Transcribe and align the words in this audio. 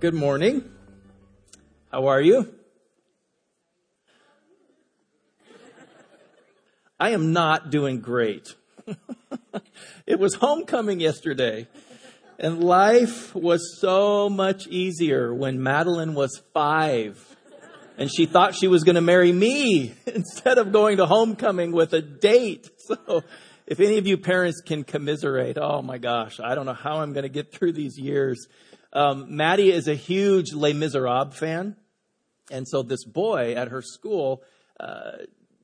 Good 0.00 0.14
morning. 0.14 0.64
How 1.92 2.06
are 2.06 2.22
you? 2.22 2.54
I 6.98 7.10
am 7.10 7.34
not 7.34 7.68
doing 7.68 8.00
great. 8.00 8.48
it 10.06 10.18
was 10.18 10.36
homecoming 10.36 11.00
yesterday, 11.00 11.68
and 12.38 12.64
life 12.64 13.34
was 13.34 13.78
so 13.78 14.30
much 14.30 14.66
easier 14.68 15.34
when 15.34 15.62
Madeline 15.62 16.14
was 16.14 16.40
five 16.54 17.22
and 17.98 18.10
she 18.10 18.24
thought 18.24 18.54
she 18.54 18.68
was 18.68 18.84
going 18.84 18.94
to 18.94 19.02
marry 19.02 19.30
me 19.30 19.92
instead 20.06 20.56
of 20.56 20.72
going 20.72 20.96
to 20.96 21.04
homecoming 21.04 21.72
with 21.72 21.92
a 21.92 22.00
date. 22.00 22.70
So 22.90 23.22
if 23.66 23.78
any 23.78 23.98
of 23.98 24.06
you 24.08 24.16
parents 24.16 24.62
can 24.62 24.82
commiserate, 24.82 25.56
oh 25.56 25.80
my 25.80 25.98
gosh, 25.98 26.40
I 26.40 26.56
don't 26.56 26.66
know 26.66 26.72
how 26.72 27.02
I'm 27.02 27.12
going 27.12 27.22
to 27.22 27.28
get 27.28 27.52
through 27.52 27.74
these 27.74 27.96
years. 27.96 28.48
Um, 28.92 29.36
Maddie 29.36 29.70
is 29.70 29.88
a 29.88 29.94
huge 29.94 30.52
Les 30.52 30.72
Miserables 30.72 31.36
fan. 31.36 31.76
And 32.50 32.66
so 32.66 32.82
this 32.82 33.04
boy 33.04 33.54
at 33.54 33.68
her 33.68 33.82
school, 33.82 34.42
uh, 34.78 35.12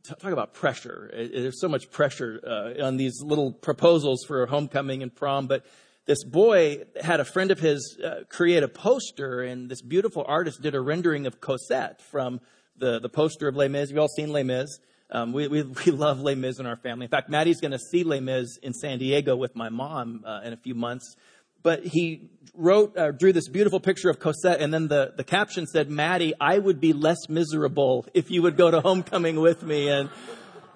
talk 0.04 0.32
about 0.32 0.54
pressure. 0.54 1.10
There's 1.12 1.60
so 1.60 1.68
much 1.68 1.90
pressure 1.90 2.40
uh, 2.46 2.84
on 2.84 2.96
these 2.96 3.20
little 3.22 3.52
proposals 3.52 4.24
for 4.24 4.46
homecoming 4.46 5.02
and 5.02 5.14
prom, 5.14 5.48
but 5.48 5.64
this 6.06 6.22
boy 6.22 6.84
had 7.00 7.18
a 7.18 7.24
friend 7.24 7.50
of 7.50 7.58
his 7.58 7.98
uh, 8.02 8.22
create 8.28 8.62
a 8.62 8.68
poster, 8.68 9.42
and 9.42 9.68
this 9.68 9.82
beautiful 9.82 10.24
artist 10.26 10.62
did 10.62 10.76
a 10.76 10.80
rendering 10.80 11.26
of 11.26 11.40
Cosette 11.40 12.00
from 12.00 12.40
the, 12.76 13.00
the 13.00 13.08
poster 13.08 13.48
of 13.48 13.56
Les 13.56 13.66
Mis. 13.66 13.90
You've 13.90 13.98
all 13.98 14.08
seen 14.08 14.32
Les 14.32 14.45
Mis. 14.45 14.79
Um, 15.10 15.32
we, 15.32 15.48
we, 15.48 15.62
we 15.62 15.92
love 15.92 16.20
Les 16.20 16.36
Mis 16.36 16.60
in 16.60 16.66
our 16.66 16.76
family. 16.76 17.06
In 17.06 17.10
fact, 17.10 17.29
Maddie's 17.29 17.60
going 17.60 17.73
to 17.73 17.79
see 17.79 18.04
Les 18.04 18.20
Mis 18.20 18.56
in 18.62 18.73
San 18.73 18.98
Diego 18.98 19.34
with 19.34 19.56
my 19.56 19.68
mom 19.68 20.23
uh, 20.24 20.42
in 20.45 20.52
a 20.52 20.56
few 20.56 20.76
months. 20.76 21.16
But 21.62 21.85
he 21.85 22.30
wrote, 22.54 22.96
uh, 22.96 23.12
drew 23.12 23.32
this 23.32 23.49
beautiful 23.49 23.80
picture 23.80 24.09
of 24.09 24.18
Cosette, 24.18 24.60
and 24.60 24.73
then 24.73 24.88
the, 24.88 25.12
the 25.16 25.24
caption 25.24 25.66
said, 25.66 25.90
Maddie, 25.90 26.35
I 26.40 26.59
would 26.59 26.80
be 26.80 26.93
less 26.93 27.29
miserable 27.29 28.07
if 28.15 28.30
you 28.30 28.43
would 28.43 28.57
go 28.57 28.71
to 28.71 28.80
homecoming 28.80 29.40
with 29.40 29.63
me. 29.63 29.88
And 29.88 30.09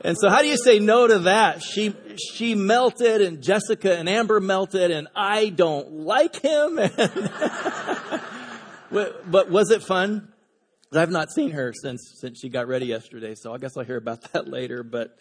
and 0.03 0.17
so 0.19 0.31
how 0.31 0.41
do 0.41 0.48
you 0.48 0.56
say 0.56 0.78
no 0.78 1.06
to 1.06 1.19
that? 1.20 1.62
She, 1.62 1.95
she 2.17 2.55
melted 2.55 3.20
and 3.20 3.42
Jessica 3.42 3.98
and 3.98 4.09
Amber 4.09 4.41
melted 4.41 4.91
and 4.91 5.09
I 5.14 5.50
don't 5.50 5.92
like 5.92 6.37
him. 6.37 6.77
but 8.91 9.50
was 9.50 9.70
it 9.70 9.83
fun? 9.83 10.33
I've 10.92 11.11
not 11.11 11.31
seen 11.31 11.50
her 11.50 11.75
since, 11.75 12.15
since 12.19 12.41
she 12.41 12.48
got 12.48 12.67
ready 12.67 12.87
yesterday. 12.87 13.34
So 13.34 13.53
I 13.53 13.59
guess 13.59 13.77
I'll 13.77 13.84
hear 13.84 13.98
about 13.98 14.33
that 14.33 14.48
later. 14.48 14.83
But 14.83 15.19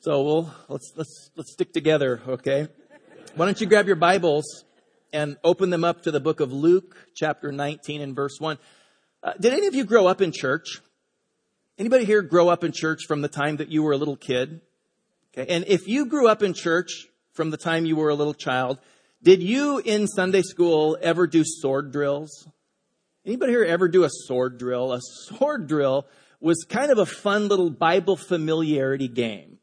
so 0.00 0.22
we'll, 0.22 0.54
let's, 0.68 0.92
let's, 0.96 1.30
let's 1.34 1.52
stick 1.52 1.72
together. 1.72 2.20
Okay. 2.28 2.68
Why 3.36 3.46
don't 3.46 3.58
you 3.58 3.66
grab 3.66 3.86
your 3.86 3.96
Bibles 3.96 4.64
and 5.14 5.36
open 5.44 5.70
them 5.70 5.84
up 5.84 6.02
to 6.02 6.10
the 6.10 6.18
book 6.18 6.40
of 6.40 6.52
Luke 6.52 6.96
chapter 7.14 7.52
19 7.52 8.00
and 8.00 8.16
verse 8.16 8.40
1. 8.40 8.58
Uh, 9.22 9.32
did 9.40 9.52
any 9.52 9.68
of 9.68 9.74
you 9.74 9.84
grow 9.84 10.08
up 10.08 10.20
in 10.20 10.32
church? 10.32 10.80
Anybody 11.78 12.04
here 12.04 12.20
grow 12.20 12.48
up 12.48 12.64
in 12.64 12.72
church 12.72 13.06
from 13.06 13.22
the 13.22 13.28
time 13.28 13.56
that 13.56 13.70
you 13.70 13.84
were 13.84 13.92
a 13.92 13.96
little 13.96 14.16
kid? 14.16 14.60
Okay. 15.32 15.52
And 15.54 15.64
if 15.68 15.86
you 15.86 16.06
grew 16.06 16.28
up 16.28 16.42
in 16.42 16.52
church 16.52 17.06
from 17.32 17.50
the 17.50 17.56
time 17.56 17.86
you 17.86 17.96
were 17.96 18.10
a 18.10 18.14
little 18.14 18.34
child, 18.34 18.78
did 19.22 19.40
you 19.40 19.78
in 19.78 20.08
Sunday 20.08 20.42
school 20.42 20.98
ever 21.00 21.28
do 21.28 21.44
sword 21.44 21.92
drills? 21.92 22.48
Anybody 23.24 23.52
here 23.52 23.64
ever 23.64 23.88
do 23.88 24.02
a 24.04 24.10
sword 24.10 24.58
drill? 24.58 24.92
A 24.92 25.00
sword 25.00 25.68
drill 25.68 26.06
was 26.40 26.66
kind 26.68 26.90
of 26.90 26.98
a 26.98 27.06
fun 27.06 27.48
little 27.48 27.70
Bible 27.70 28.16
familiarity 28.16 29.08
game 29.08 29.58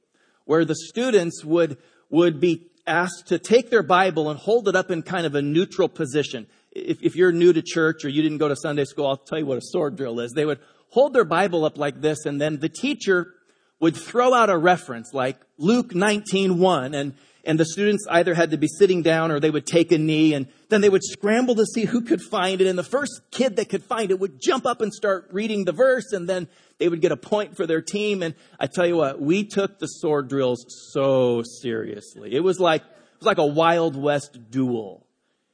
where 0.45 0.66
the 0.66 0.75
students 0.75 1.44
would, 1.44 1.78
would 2.09 2.39
be 2.39 2.70
asked 2.88 3.28
to 3.28 3.40
take 3.40 3.69
their 3.69 3.84
Bible 3.84 4.30
and 4.30 4.40
hold 4.40 4.68
it 4.68 4.75
up 4.75 4.92
in 4.92 5.02
kind 5.02 5.25
of 5.25 5.36
a 5.36 5.42
neutral 5.42 5.88
position. 5.88 6.47
If, 6.72 7.02
if 7.02 7.16
you're 7.16 7.31
new 7.31 7.53
to 7.53 7.62
church 7.62 8.06
or 8.06 8.09
you 8.09 8.22
didn't 8.22 8.38
go 8.38 8.47
to 8.47 8.56
Sunday 8.56 8.86
school, 8.86 9.08
I'll 9.08 9.18
tell 9.18 9.40
you 9.40 9.46
what 9.46 9.58
a 9.58 9.62
sword 9.64 9.97
drill 9.97 10.19
is. 10.19 10.31
They 10.31 10.46
would 10.46 10.59
hold 10.90 11.14
their 11.14 11.25
Bible 11.25 11.66
up 11.66 11.78
like 11.78 12.02
this, 12.02 12.25
and 12.25 12.40
then 12.40 12.59
the 12.59 12.69
teacher 12.69 13.34
would 13.81 13.97
throw 13.97 14.34
out 14.34 14.50
a 14.50 14.58
reference 14.58 15.14
like 15.14 15.38
Luke 15.58 15.90
19:1, 15.90 16.96
and 16.96 17.14
and 17.44 17.59
the 17.59 17.66
students 17.66 18.06
either 18.09 18.36
had 18.36 18.52
to 18.52 18.58
be 18.58 18.68
sitting 18.68 19.02
down 19.02 19.31
or 19.31 19.40
they 19.40 19.50
would 19.50 19.66
take 19.66 19.92
a 19.92 19.97
knee, 19.97 20.34
and 20.36 20.47
then 20.69 20.81
they 20.81 20.90
would 20.90 21.03
scramble 21.03 21.56
to 21.56 21.66
see 21.66 21.86
who 21.86 22.02
could 22.02 22.22
find 22.22 22.62
it. 22.62 22.68
And 22.68 22.78
the 22.78 22.84
first 22.84 23.22
kid 23.31 23.56
that 23.56 23.68
could 23.68 23.84
find 23.84 24.12
it 24.12 24.19
would 24.19 24.40
jump 24.40 24.68
up 24.68 24.81
and 24.81 24.94
start 24.94 25.28
reading 25.31 25.66
the 25.66 25.72
verse, 25.72 26.14
and 26.14 26.30
then 26.30 26.47
they 26.78 26.88
would 26.88 27.02
get 27.02 27.12
a 27.12 27.18
point 27.18 27.58
for 27.58 27.66
their 27.66 27.81
team. 27.81 28.22
And 28.22 28.36
I 28.59 28.68
tell 28.68 28.86
you 28.86 28.97
what, 28.97 29.19
we 29.19 29.44
took 29.44 29.80
the 29.80 29.88
sword 29.88 30.30
drills 30.30 30.63
so 30.94 31.42
seriously. 31.62 32.34
It 32.34 32.44
was 32.44 32.59
like 32.59 32.84
it 32.84 33.19
was 33.19 33.25
like 33.25 33.40
a 33.40 33.46
Wild 33.46 33.96
West 33.96 34.38
duel, 34.52 35.08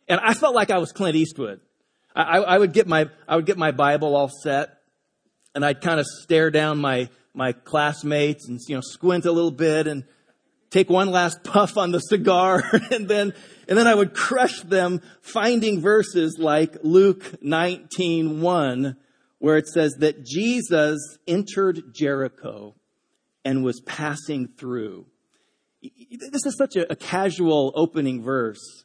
and 0.07 0.19
I 0.19 0.33
felt 0.33 0.53
like 0.53 0.69
I 0.69 0.77
was 0.79 0.91
Clint 0.91 1.15
Eastwood. 1.15 1.61
I, 2.13 2.39
I 2.39 2.57
would 2.57 2.73
get 2.73 2.87
my 2.87 3.09
I 3.27 3.37
would 3.37 3.45
get 3.45 3.57
my 3.57 3.71
Bible 3.71 4.13
all 4.13 4.29
set, 4.29 4.77
and 5.55 5.63
I'd 5.65 5.81
kind 5.81 5.99
of 5.99 6.05
stare 6.05 6.51
down 6.51 6.77
my, 6.77 7.09
my 7.37 7.53
classmates 7.53 8.47
and, 8.47 8.59
you 8.67 8.75
know, 8.75 8.81
squint 8.81 9.25
a 9.25 9.31
little 9.31 9.51
bit 9.51 9.87
and 9.87 10.03
take 10.69 10.89
one 10.89 11.11
last 11.11 11.43
puff 11.43 11.77
on 11.77 11.91
the 11.91 11.99
cigar 11.99 12.63
and 12.91 13.07
then, 13.07 13.33
and 13.67 13.77
then 13.77 13.87
I 13.87 13.95
would 13.95 14.13
crush 14.13 14.61
them 14.61 15.01
finding 15.21 15.79
verses 15.79 16.37
like 16.39 16.77
Luke 16.83 17.23
19:1 17.41 18.97
where 19.39 19.57
it 19.57 19.67
says 19.67 19.93
that 19.99 20.25
Jesus 20.25 21.17
entered 21.27 21.93
Jericho 21.93 22.75
and 23.45 23.63
was 23.63 23.79
passing 23.81 24.47
through. 24.47 25.05
This 25.81 26.45
is 26.45 26.57
such 26.57 26.75
a, 26.75 26.91
a 26.91 26.95
casual 26.95 27.71
opening 27.75 28.23
verse. 28.23 28.83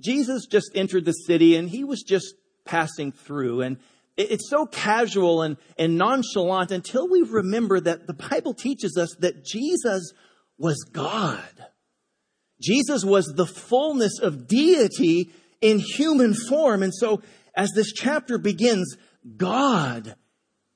Jesus 0.00 0.46
just 0.46 0.70
entered 0.74 1.04
the 1.04 1.12
city 1.12 1.56
and 1.56 1.68
he 1.68 1.84
was 1.84 2.02
just 2.02 2.34
passing 2.64 3.10
through 3.10 3.62
and 3.62 3.78
it's 4.20 4.48
so 4.48 4.66
casual 4.66 5.42
and, 5.42 5.56
and 5.78 5.96
nonchalant 5.96 6.70
until 6.70 7.08
we 7.08 7.22
remember 7.22 7.80
that 7.80 8.06
the 8.06 8.14
Bible 8.14 8.54
teaches 8.54 8.96
us 8.96 9.14
that 9.20 9.44
Jesus 9.44 10.12
was 10.58 10.84
God. 10.92 11.40
Jesus 12.60 13.04
was 13.04 13.26
the 13.26 13.46
fullness 13.46 14.18
of 14.20 14.46
deity 14.46 15.30
in 15.60 15.78
human 15.78 16.34
form. 16.34 16.82
And 16.82 16.94
so 16.94 17.22
as 17.54 17.70
this 17.74 17.92
chapter 17.92 18.38
begins, 18.38 18.96
God 19.36 20.14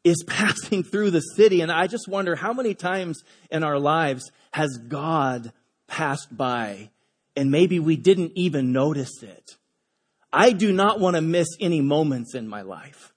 is 0.02 0.24
passing 0.26 0.82
through 0.82 1.10
the 1.10 1.20
city. 1.20 1.60
And 1.60 1.70
I 1.70 1.86
just 1.86 2.08
wonder 2.08 2.36
how 2.36 2.52
many 2.52 2.74
times 2.74 3.22
in 3.50 3.62
our 3.62 3.78
lives 3.78 4.30
has 4.52 4.78
God 4.78 5.52
passed 5.86 6.34
by 6.34 6.90
and 7.36 7.50
maybe 7.50 7.80
we 7.80 7.96
didn't 7.96 8.32
even 8.36 8.72
notice 8.72 9.22
it. 9.22 9.56
I 10.32 10.52
do 10.52 10.72
not 10.72 11.00
want 11.00 11.16
to 11.16 11.22
miss 11.22 11.48
any 11.60 11.80
moments 11.80 12.34
in 12.34 12.48
my 12.48 12.62
life. 12.62 13.13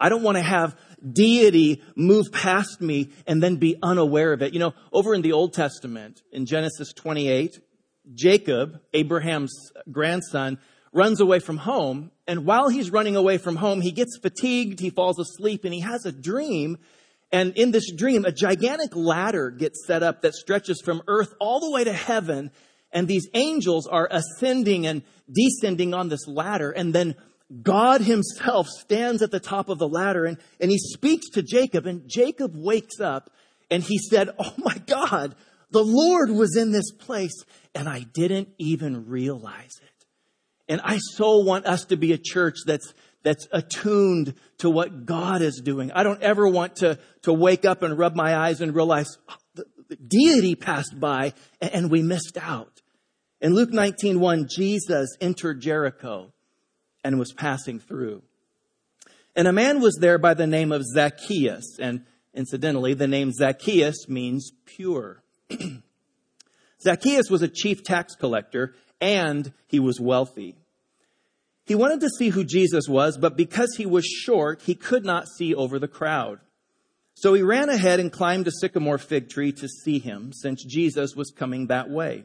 I 0.00 0.08
don't 0.08 0.22
want 0.22 0.36
to 0.36 0.42
have 0.42 0.76
deity 1.12 1.82
move 1.94 2.32
past 2.32 2.80
me 2.80 3.10
and 3.26 3.42
then 3.42 3.56
be 3.56 3.76
unaware 3.82 4.32
of 4.32 4.42
it. 4.42 4.52
You 4.52 4.60
know, 4.60 4.74
over 4.92 5.14
in 5.14 5.22
the 5.22 5.32
Old 5.32 5.54
Testament, 5.54 6.22
in 6.32 6.46
Genesis 6.46 6.92
28, 6.92 7.58
Jacob, 8.14 8.80
Abraham's 8.92 9.72
grandson, 9.90 10.58
runs 10.92 11.20
away 11.20 11.38
from 11.38 11.58
home. 11.58 12.10
And 12.26 12.46
while 12.46 12.68
he's 12.68 12.90
running 12.90 13.16
away 13.16 13.38
from 13.38 13.56
home, 13.56 13.80
he 13.80 13.92
gets 13.92 14.18
fatigued, 14.20 14.80
he 14.80 14.90
falls 14.90 15.18
asleep, 15.18 15.64
and 15.64 15.74
he 15.74 15.80
has 15.80 16.06
a 16.06 16.12
dream. 16.12 16.78
And 17.32 17.52
in 17.56 17.70
this 17.70 17.92
dream, 17.92 18.24
a 18.24 18.32
gigantic 18.32 18.94
ladder 18.94 19.50
gets 19.50 19.86
set 19.86 20.02
up 20.02 20.22
that 20.22 20.34
stretches 20.34 20.80
from 20.84 21.02
earth 21.06 21.34
all 21.40 21.60
the 21.60 21.70
way 21.70 21.84
to 21.84 21.92
heaven. 21.92 22.50
And 22.92 23.08
these 23.08 23.28
angels 23.34 23.86
are 23.86 24.08
ascending 24.10 24.86
and 24.86 25.02
descending 25.30 25.92
on 25.92 26.08
this 26.08 26.26
ladder. 26.26 26.70
And 26.70 26.94
then 26.94 27.14
God 27.62 28.00
himself 28.00 28.66
stands 28.66 29.22
at 29.22 29.30
the 29.30 29.40
top 29.40 29.68
of 29.68 29.78
the 29.78 29.88
ladder 29.88 30.24
and, 30.24 30.38
and 30.60 30.70
he 30.70 30.78
speaks 30.78 31.30
to 31.30 31.42
Jacob 31.42 31.86
and 31.86 32.08
Jacob 32.08 32.52
wakes 32.56 33.00
up 33.00 33.30
and 33.70 33.82
he 33.82 33.98
said, 33.98 34.30
Oh 34.38 34.54
my 34.58 34.76
God, 34.86 35.34
the 35.70 35.84
Lord 35.84 36.30
was 36.30 36.56
in 36.56 36.72
this 36.72 36.90
place 36.90 37.44
and 37.74 37.88
I 37.88 38.00
didn't 38.14 38.48
even 38.58 39.06
realize 39.08 39.78
it. 39.82 40.06
And 40.68 40.80
I 40.82 40.98
so 40.98 41.38
want 41.38 41.66
us 41.66 41.84
to 41.86 41.96
be 41.96 42.12
a 42.12 42.18
church 42.18 42.56
that's, 42.66 42.92
that's 43.22 43.46
attuned 43.52 44.34
to 44.58 44.68
what 44.68 45.06
God 45.06 45.40
is 45.40 45.60
doing. 45.64 45.92
I 45.92 46.02
don't 46.02 46.22
ever 46.22 46.48
want 46.48 46.76
to, 46.76 46.98
to 47.22 47.32
wake 47.32 47.64
up 47.64 47.82
and 47.82 47.96
rub 47.96 48.16
my 48.16 48.34
eyes 48.34 48.60
and 48.60 48.74
realize 48.74 49.16
oh, 49.28 49.36
the, 49.54 49.64
the 49.88 49.96
deity 49.96 50.56
passed 50.56 50.98
by 50.98 51.32
and, 51.60 51.72
and 51.72 51.90
we 51.92 52.02
missed 52.02 52.38
out. 52.40 52.80
In 53.40 53.54
Luke 53.54 53.72
19, 53.72 54.18
1, 54.18 54.48
Jesus 54.48 55.16
entered 55.20 55.60
Jericho 55.60 56.32
and 57.06 57.20
was 57.20 57.32
passing 57.32 57.78
through. 57.78 58.20
And 59.36 59.46
a 59.46 59.52
man 59.52 59.80
was 59.80 59.96
there 60.00 60.18
by 60.18 60.34
the 60.34 60.46
name 60.46 60.72
of 60.72 60.82
Zacchaeus. 60.84 61.78
And 61.78 62.04
incidentally, 62.34 62.94
the 62.94 63.06
name 63.06 63.30
Zacchaeus 63.30 64.08
means 64.08 64.50
pure. 64.64 65.22
Zacchaeus 66.82 67.30
was 67.30 67.42
a 67.42 67.48
chief 67.48 67.84
tax 67.84 68.16
collector 68.16 68.74
and 69.00 69.52
he 69.68 69.78
was 69.78 70.00
wealthy. 70.00 70.56
He 71.64 71.76
wanted 71.76 72.00
to 72.00 72.10
see 72.18 72.30
who 72.30 72.42
Jesus 72.42 72.88
was, 72.88 73.16
but 73.18 73.36
because 73.36 73.76
he 73.76 73.86
was 73.86 74.04
short, 74.04 74.62
he 74.62 74.74
could 74.74 75.04
not 75.04 75.28
see 75.28 75.54
over 75.54 75.78
the 75.78 75.88
crowd. 75.88 76.40
So 77.14 77.34
he 77.34 77.42
ran 77.42 77.68
ahead 77.68 78.00
and 78.00 78.10
climbed 78.10 78.48
a 78.48 78.52
sycamore 78.52 78.98
fig 78.98 79.28
tree 79.28 79.52
to 79.52 79.68
see 79.68 79.98
him, 79.98 80.32
since 80.32 80.64
Jesus 80.64 81.14
was 81.14 81.32
coming 81.36 81.68
that 81.68 81.88
way. 81.88 82.24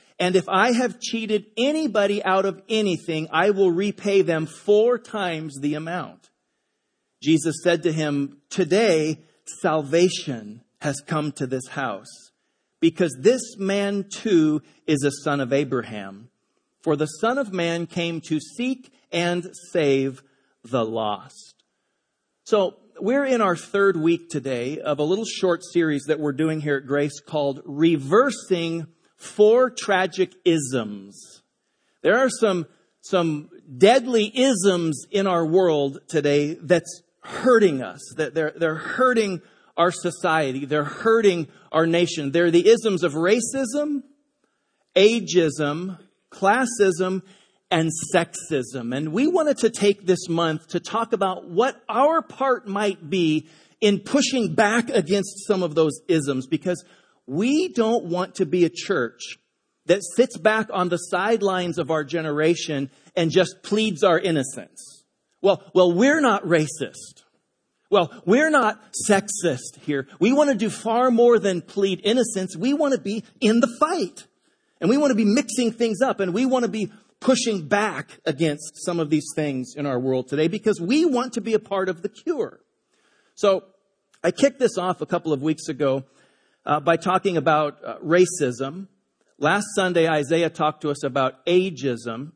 and 0.21 0.35
if 0.35 0.47
I 0.47 0.71
have 0.73 0.99
cheated 0.99 1.47
anybody 1.57 2.23
out 2.23 2.45
of 2.45 2.61
anything, 2.69 3.27
I 3.31 3.49
will 3.49 3.71
repay 3.71 4.21
them 4.21 4.45
four 4.45 4.99
times 4.99 5.57
the 5.59 5.73
amount. 5.73 6.29
Jesus 7.23 7.55
said 7.63 7.81
to 7.83 7.91
him, 7.91 8.37
Today 8.51 9.17
salvation 9.61 10.61
has 10.79 11.01
come 11.01 11.31
to 11.33 11.47
this 11.47 11.67
house, 11.69 12.29
because 12.79 13.17
this 13.19 13.57
man 13.57 14.05
too 14.13 14.61
is 14.85 15.03
a 15.03 15.23
son 15.23 15.39
of 15.39 15.51
Abraham. 15.51 16.29
For 16.83 16.95
the 16.95 17.07
Son 17.07 17.39
of 17.39 17.51
Man 17.51 17.87
came 17.87 18.21
to 18.27 18.39
seek 18.39 18.93
and 19.11 19.47
save 19.71 20.21
the 20.63 20.85
lost. 20.85 21.63
So 22.43 22.75
we're 22.99 23.25
in 23.25 23.41
our 23.41 23.55
third 23.55 23.97
week 23.97 24.29
today 24.29 24.79
of 24.79 24.99
a 24.99 25.03
little 25.03 25.25
short 25.25 25.63
series 25.63 26.03
that 26.03 26.19
we're 26.19 26.31
doing 26.31 26.61
here 26.61 26.77
at 26.77 26.85
Grace 26.85 27.19
called 27.19 27.63
Reversing 27.65 28.85
Four 29.21 29.69
Tragic 29.69 30.33
Isms. 30.43 31.41
There 32.01 32.17
are 32.17 32.29
some, 32.29 32.65
some 33.01 33.49
deadly 33.77 34.31
isms 34.33 35.05
in 35.11 35.27
our 35.27 35.45
world 35.45 35.99
today 36.07 36.55
that's 36.55 37.03
hurting 37.23 37.81
us, 37.81 38.01
that 38.17 38.33
they're, 38.33 38.53
they're 38.55 38.75
hurting 38.75 39.41
our 39.77 39.91
society. 39.91 40.65
They're 40.65 40.83
hurting 40.83 41.47
our 41.71 41.85
nation. 41.85 42.31
They're 42.31 42.51
the 42.51 42.67
isms 42.67 43.03
of 43.03 43.13
racism, 43.13 44.03
ageism, 44.95 45.99
classism, 46.31 47.21
and 47.69 47.89
sexism. 48.13 48.95
And 48.95 49.13
we 49.13 49.27
wanted 49.27 49.59
to 49.59 49.69
take 49.69 50.05
this 50.05 50.27
month 50.27 50.69
to 50.69 50.79
talk 50.79 51.13
about 51.13 51.47
what 51.47 51.81
our 51.87 52.21
part 52.21 52.67
might 52.67 53.09
be 53.09 53.47
in 53.79 53.99
pushing 53.99 54.53
back 54.53 54.89
against 54.89 55.47
some 55.47 55.63
of 55.63 55.73
those 55.73 56.01
isms 56.07 56.47
because 56.47 56.83
we 57.27 57.69
don't 57.69 58.05
want 58.05 58.35
to 58.35 58.45
be 58.45 58.65
a 58.65 58.69
church 58.69 59.37
that 59.85 60.01
sits 60.15 60.37
back 60.37 60.67
on 60.71 60.89
the 60.89 60.97
sidelines 60.97 61.77
of 61.77 61.91
our 61.91 62.03
generation 62.03 62.89
and 63.15 63.31
just 63.31 63.63
pleads 63.63 64.03
our 64.03 64.19
innocence. 64.19 65.03
Well, 65.41 65.63
well, 65.73 65.91
we're 65.91 66.21
not 66.21 66.43
racist. 66.43 67.23
Well, 67.89 68.13
we're 68.25 68.49
not 68.49 68.81
sexist 69.09 69.81
here. 69.81 70.07
We 70.19 70.31
want 70.31 70.49
to 70.49 70.55
do 70.55 70.69
far 70.69 71.11
more 71.11 71.39
than 71.39 71.61
plead 71.61 72.01
innocence. 72.03 72.55
We 72.55 72.73
want 72.73 72.93
to 72.93 73.01
be 73.01 73.23
in 73.41 73.59
the 73.59 73.75
fight. 73.79 74.27
And 74.79 74.89
we 74.89 74.97
want 74.97 75.11
to 75.11 75.15
be 75.15 75.25
mixing 75.25 75.71
things 75.71 76.01
up 76.01 76.19
and 76.19 76.33
we 76.33 76.45
want 76.45 76.63
to 76.63 76.71
be 76.71 76.91
pushing 77.19 77.67
back 77.67 78.19
against 78.25 78.83
some 78.83 78.99
of 78.99 79.09
these 79.09 79.27
things 79.35 79.75
in 79.75 79.85
our 79.85 79.99
world 79.99 80.27
today 80.27 80.47
because 80.47 80.81
we 80.81 81.05
want 81.05 81.33
to 81.33 81.41
be 81.41 81.53
a 81.53 81.59
part 81.59 81.87
of 81.87 82.01
the 82.01 82.09
cure. 82.09 82.59
So 83.35 83.63
I 84.23 84.31
kicked 84.31 84.59
this 84.59 84.77
off 84.77 85.01
a 85.01 85.05
couple 85.05 85.33
of 85.33 85.41
weeks 85.41 85.67
ago 85.67 86.03
uh, 86.65 86.79
by 86.79 86.97
talking 86.97 87.37
about 87.37 87.79
uh, 87.83 87.97
racism. 87.99 88.87
Last 89.37 89.65
Sunday, 89.75 90.07
Isaiah 90.07 90.49
talked 90.49 90.81
to 90.81 90.89
us 90.89 91.03
about 91.03 91.45
ageism. 91.45 92.33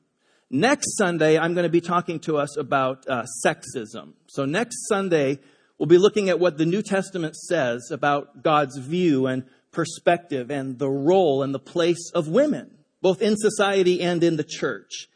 Next 0.49 0.97
Sunday, 0.97 1.37
I'm 1.37 1.53
going 1.53 1.63
to 1.63 1.69
be 1.69 1.81
talking 1.81 2.19
to 2.21 2.37
us 2.37 2.57
about 2.57 3.07
uh, 3.07 3.25
sexism. 3.45 4.13
So 4.27 4.45
next 4.45 4.87
Sunday, 4.87 5.39
we'll 5.77 5.87
be 5.87 5.97
looking 5.97 6.29
at 6.29 6.39
what 6.39 6.57
the 6.57 6.65
New 6.65 6.81
Testament 6.81 7.35
says 7.35 7.89
about 7.91 8.41
God's 8.43 8.77
view 8.77 9.27
and 9.27 9.43
perspective 9.71 10.49
and 10.49 10.79
the 10.79 10.89
role 10.89 11.43
and 11.43 11.53
the 11.53 11.59
place 11.59 12.11
of 12.13 12.27
women, 12.27 12.77
both 13.01 13.21
in 13.21 13.35
society 13.37 14.01
and 14.01 14.23
in 14.23 14.37
the 14.37 14.43
church. 14.43 15.07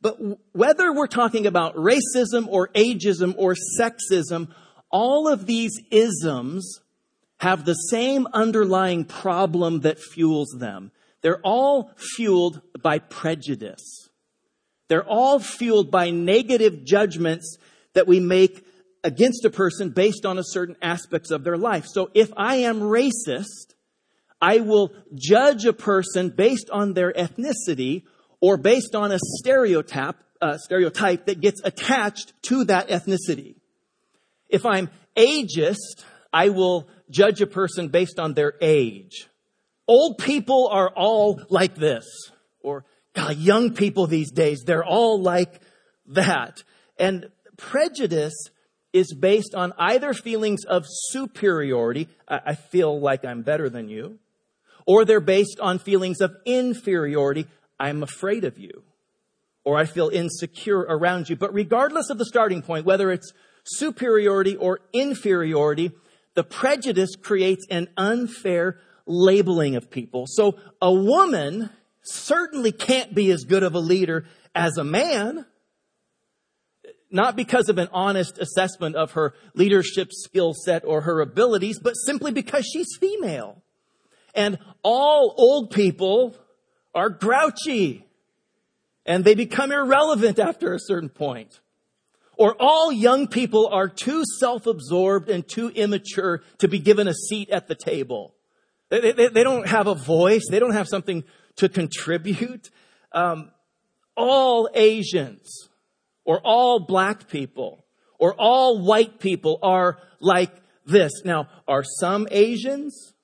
But 0.00 0.18
whether 0.52 0.92
we're 0.92 1.06
talking 1.06 1.46
about 1.46 1.76
racism 1.76 2.46
or 2.48 2.68
ageism 2.68 3.34
or 3.38 3.56
sexism, 3.80 4.48
all 4.90 5.28
of 5.28 5.46
these 5.46 5.80
isms 5.90 6.80
have 7.44 7.66
the 7.66 7.74
same 7.74 8.26
underlying 8.32 9.04
problem 9.04 9.80
that 9.80 9.98
fuels 9.98 10.56
them. 10.58 10.90
They're 11.20 11.42
all 11.42 11.90
fueled 12.16 12.62
by 12.80 13.00
prejudice. 13.00 14.08
They're 14.88 15.04
all 15.04 15.38
fueled 15.38 15.90
by 15.90 16.08
negative 16.08 16.84
judgments 16.84 17.58
that 17.92 18.06
we 18.06 18.18
make 18.18 18.66
against 19.02 19.44
a 19.44 19.50
person 19.50 19.90
based 19.90 20.24
on 20.24 20.38
a 20.38 20.42
certain 20.42 20.76
aspects 20.80 21.30
of 21.30 21.44
their 21.44 21.58
life. 21.58 21.84
So 21.86 22.10
if 22.14 22.32
I 22.34 22.56
am 22.70 22.80
racist, 22.80 23.74
I 24.40 24.60
will 24.60 24.94
judge 25.14 25.66
a 25.66 25.74
person 25.74 26.30
based 26.30 26.70
on 26.70 26.94
their 26.94 27.12
ethnicity 27.12 28.04
or 28.40 28.56
based 28.56 28.94
on 28.94 29.12
a 29.12 29.18
stereotype, 29.18 30.16
uh, 30.40 30.56
stereotype 30.56 31.26
that 31.26 31.42
gets 31.42 31.60
attached 31.62 32.32
to 32.44 32.64
that 32.64 32.88
ethnicity. 32.88 33.56
If 34.48 34.64
I'm 34.64 34.88
ageist, 35.14 36.04
I 36.32 36.48
will 36.48 36.88
judge 37.10 37.40
a 37.40 37.46
person 37.46 37.88
based 37.88 38.18
on 38.18 38.34
their 38.34 38.54
age. 38.60 39.28
Old 39.86 40.18
people 40.18 40.68
are 40.70 40.88
all 40.88 41.40
like 41.50 41.74
this. 41.74 42.06
Or 42.60 42.84
God, 43.14 43.36
young 43.36 43.74
people 43.74 44.06
these 44.06 44.30
days, 44.30 44.62
they're 44.64 44.84
all 44.84 45.20
like 45.20 45.60
that. 46.06 46.62
And 46.98 47.30
prejudice 47.56 48.34
is 48.92 49.12
based 49.14 49.54
on 49.54 49.72
either 49.78 50.14
feelings 50.14 50.64
of 50.64 50.84
superiority. 50.86 52.08
I 52.28 52.54
feel 52.54 53.00
like 53.00 53.24
I'm 53.24 53.42
better 53.42 53.68
than 53.68 53.88
you 53.88 54.18
or 54.86 55.04
they're 55.04 55.20
based 55.20 55.60
on 55.60 55.78
feelings 55.78 56.20
of 56.20 56.34
inferiority. 56.44 57.46
I'm 57.78 58.02
afraid 58.02 58.44
of 58.44 58.58
you, 58.58 58.82
or 59.64 59.76
I 59.76 59.86
feel 59.86 60.08
insecure 60.08 60.80
around 60.80 61.28
you. 61.28 61.36
But 61.36 61.54
regardless 61.54 62.10
of 62.10 62.18
the 62.18 62.24
starting 62.24 62.62
point, 62.62 62.86
whether 62.86 63.10
it's 63.10 63.32
superiority 63.64 64.56
or 64.56 64.80
inferiority, 64.92 65.92
the 66.34 66.44
prejudice 66.44 67.16
creates 67.16 67.66
an 67.70 67.88
unfair 67.96 68.78
labeling 69.06 69.76
of 69.76 69.90
people. 69.90 70.26
So 70.26 70.56
a 70.80 70.92
woman 70.92 71.70
certainly 72.02 72.72
can't 72.72 73.14
be 73.14 73.30
as 73.30 73.44
good 73.44 73.62
of 73.62 73.74
a 73.74 73.80
leader 73.80 74.26
as 74.54 74.76
a 74.76 74.84
man, 74.84 75.46
not 77.10 77.36
because 77.36 77.68
of 77.68 77.78
an 77.78 77.88
honest 77.92 78.38
assessment 78.38 78.96
of 78.96 79.12
her 79.12 79.34
leadership 79.54 80.08
skill 80.12 80.52
set 80.52 80.84
or 80.84 81.02
her 81.02 81.20
abilities, 81.20 81.78
but 81.78 81.92
simply 81.92 82.32
because 82.32 82.66
she's 82.66 82.96
female. 82.98 83.62
And 84.34 84.58
all 84.82 85.34
old 85.36 85.70
people 85.70 86.36
are 86.94 87.08
grouchy 87.08 88.04
and 89.06 89.24
they 89.24 89.34
become 89.34 89.70
irrelevant 89.70 90.38
after 90.38 90.72
a 90.72 90.78
certain 90.78 91.08
point. 91.08 91.60
Or 92.36 92.56
all 92.58 92.92
young 92.92 93.28
people 93.28 93.68
are 93.68 93.88
too 93.88 94.24
self-absorbed 94.38 95.28
and 95.28 95.46
too 95.46 95.68
immature 95.68 96.42
to 96.58 96.68
be 96.68 96.78
given 96.78 97.08
a 97.08 97.14
seat 97.14 97.50
at 97.50 97.68
the 97.68 97.74
table. 97.74 98.34
They, 98.90 99.12
they, 99.12 99.28
they 99.28 99.44
don't 99.44 99.66
have 99.66 99.86
a 99.86 99.94
voice. 99.94 100.44
They 100.50 100.58
don't 100.58 100.72
have 100.72 100.88
something 100.88 101.24
to 101.56 101.68
contribute. 101.68 102.70
Um, 103.12 103.50
all 104.16 104.68
Asians 104.74 105.68
or 106.24 106.40
all 106.40 106.80
black 106.80 107.28
people 107.28 107.84
or 108.18 108.34
all 108.38 108.84
white 108.84 109.20
people 109.20 109.58
are 109.62 109.98
like 110.20 110.52
this. 110.86 111.12
Now, 111.24 111.48
are 111.68 111.84
some 111.84 112.28
Asians 112.30 113.14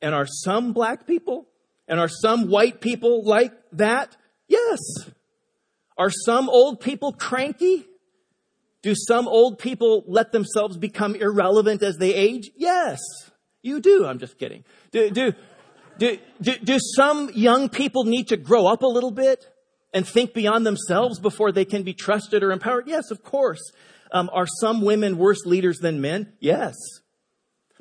and 0.00 0.14
are 0.14 0.26
some 0.26 0.72
black 0.72 1.06
people? 1.06 1.48
And 1.86 2.00
are 2.00 2.08
some 2.08 2.48
white 2.48 2.80
people 2.80 3.24
like 3.24 3.52
that? 3.72 4.16
Yes. 4.48 4.80
Are 5.98 6.10
some 6.10 6.48
old 6.48 6.80
people 6.80 7.12
cranky? 7.12 7.86
Do 8.84 8.94
some 8.94 9.26
old 9.26 9.58
people 9.58 10.04
let 10.06 10.30
themselves 10.30 10.76
become 10.76 11.14
irrelevant 11.14 11.82
as 11.82 11.96
they 11.96 12.12
age? 12.12 12.50
Yes. 12.54 13.00
You 13.62 13.80
do. 13.80 14.04
I'm 14.04 14.18
just 14.18 14.38
kidding. 14.38 14.62
Do, 14.90 15.10
do, 15.10 15.32
do, 15.96 16.18
do, 16.42 16.56
do 16.58 16.78
some 16.94 17.30
young 17.32 17.70
people 17.70 18.04
need 18.04 18.28
to 18.28 18.36
grow 18.36 18.66
up 18.66 18.82
a 18.82 18.86
little 18.86 19.10
bit 19.10 19.48
and 19.94 20.06
think 20.06 20.34
beyond 20.34 20.66
themselves 20.66 21.18
before 21.18 21.50
they 21.50 21.64
can 21.64 21.82
be 21.82 21.94
trusted 21.94 22.42
or 22.42 22.52
empowered? 22.52 22.86
Yes, 22.86 23.10
of 23.10 23.24
course. 23.24 23.72
Um, 24.12 24.28
are 24.34 24.46
some 24.60 24.82
women 24.82 25.16
worse 25.16 25.46
leaders 25.46 25.78
than 25.78 26.02
men? 26.02 26.34
Yes. 26.38 26.74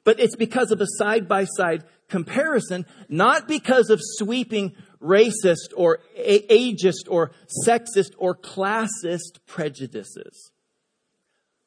But 0.05 0.21
it's 0.21 0.37
because 0.37 0.71
of 0.71 0.79
a 0.79 0.87
side 0.87 1.27
by 1.27 1.43
side 1.43 1.83
comparison, 2.07 2.85
not 3.09 3.45
because 3.45 3.89
of 3.89 3.99
sweeping 4.01 4.73
racist 5.01 5.73
or 5.75 5.99
ageist 6.17 7.09
or 7.09 7.31
sexist 7.67 8.13
or 8.17 8.37
classist 8.37 9.39
prejudices. 9.45 10.52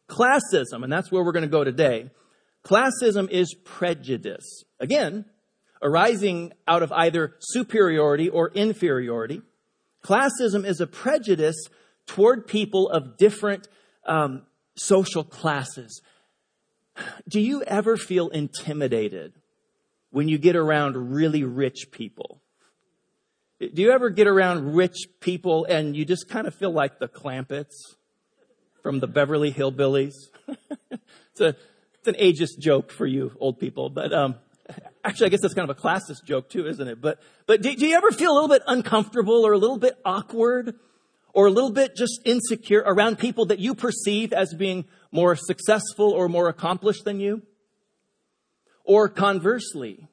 Classism, 0.08 0.84
and 0.84 0.92
that's 0.92 1.10
where 1.10 1.22
we're 1.25 1.32
going 1.32 1.42
to 1.42 1.48
go 1.48 1.64
today. 1.64 2.10
Classism 2.64 3.30
is 3.30 3.54
prejudice. 3.64 4.64
Again, 4.80 5.25
arising 5.82 6.52
out 6.66 6.82
of 6.82 6.92
either 6.92 7.34
superiority 7.38 8.28
or 8.28 8.50
inferiority. 8.50 9.42
Classism 10.04 10.64
is 10.64 10.80
a 10.80 10.86
prejudice 10.86 11.56
toward 12.06 12.46
people 12.46 12.88
of 12.88 13.16
different 13.16 13.68
um, 14.04 14.42
social 14.76 15.25
classes. 15.25 16.00
Do 17.28 17.40
you 17.40 17.62
ever 17.64 17.96
feel 17.96 18.28
intimidated 18.28 19.34
when 20.10 20.28
you 20.28 20.38
get 20.38 20.56
around 20.56 21.14
really 21.14 21.44
rich 21.44 21.88
people? 21.90 22.40
Do 23.58 23.82
you 23.82 23.90
ever 23.90 24.10
get 24.10 24.26
around 24.26 24.75
rich 24.75 25.08
people 25.20 25.64
and 25.64 25.96
you 25.96 26.04
just 26.04 26.28
kind 26.28 26.46
of 26.46 26.54
feel 26.54 26.70
like 26.70 26.98
the 26.98 27.08
Clampetts 27.08 27.95
from 28.87 29.00
the 29.00 29.09
Beverly 29.09 29.52
Hillbillies? 29.52 30.14
it's 30.93 31.40
a 31.40 31.57
it's 31.99 32.07
an 32.07 32.14
ageist 32.14 32.61
joke 32.61 32.93
for 32.93 33.05
you 33.05 33.33
old 33.40 33.59
people, 33.59 33.90
but 33.90 34.12
um, 34.12 34.37
actually, 35.05 35.26
I 35.26 35.28
guess 35.31 35.40
that's 35.40 35.55
kind 35.55 35.69
of 35.69 35.76
a 35.76 35.81
classist 35.81 36.25
joke 36.25 36.49
too, 36.49 36.69
isn't 36.69 36.87
it? 36.87 37.00
But 37.00 37.19
but 37.47 37.62
do, 37.62 37.75
do 37.75 37.85
you 37.85 37.97
ever 37.97 38.12
feel 38.12 38.31
a 38.31 38.35
little 38.35 38.49
bit 38.49 38.62
uncomfortable 38.69 39.45
or 39.45 39.55
a 39.55 39.59
little 39.59 39.76
bit 39.76 39.99
awkward 40.05 40.76
or 41.33 41.49
a 41.49 41.50
little 41.50 41.73
bit 41.73 41.97
just 41.97 42.21
insecure 42.25 42.78
around 42.87 43.19
people 43.19 43.47
that 43.47 43.59
you 43.59 43.75
perceive 43.75 44.33
as 44.33 44.55
being 44.55 44.85
more 45.11 45.35
successful 45.35 46.12
or 46.12 46.28
more 46.28 46.49
accomplished 46.49 47.05
than 47.05 47.19
you? 47.19 47.43
Or 48.85 49.09
conversely, 49.09 50.07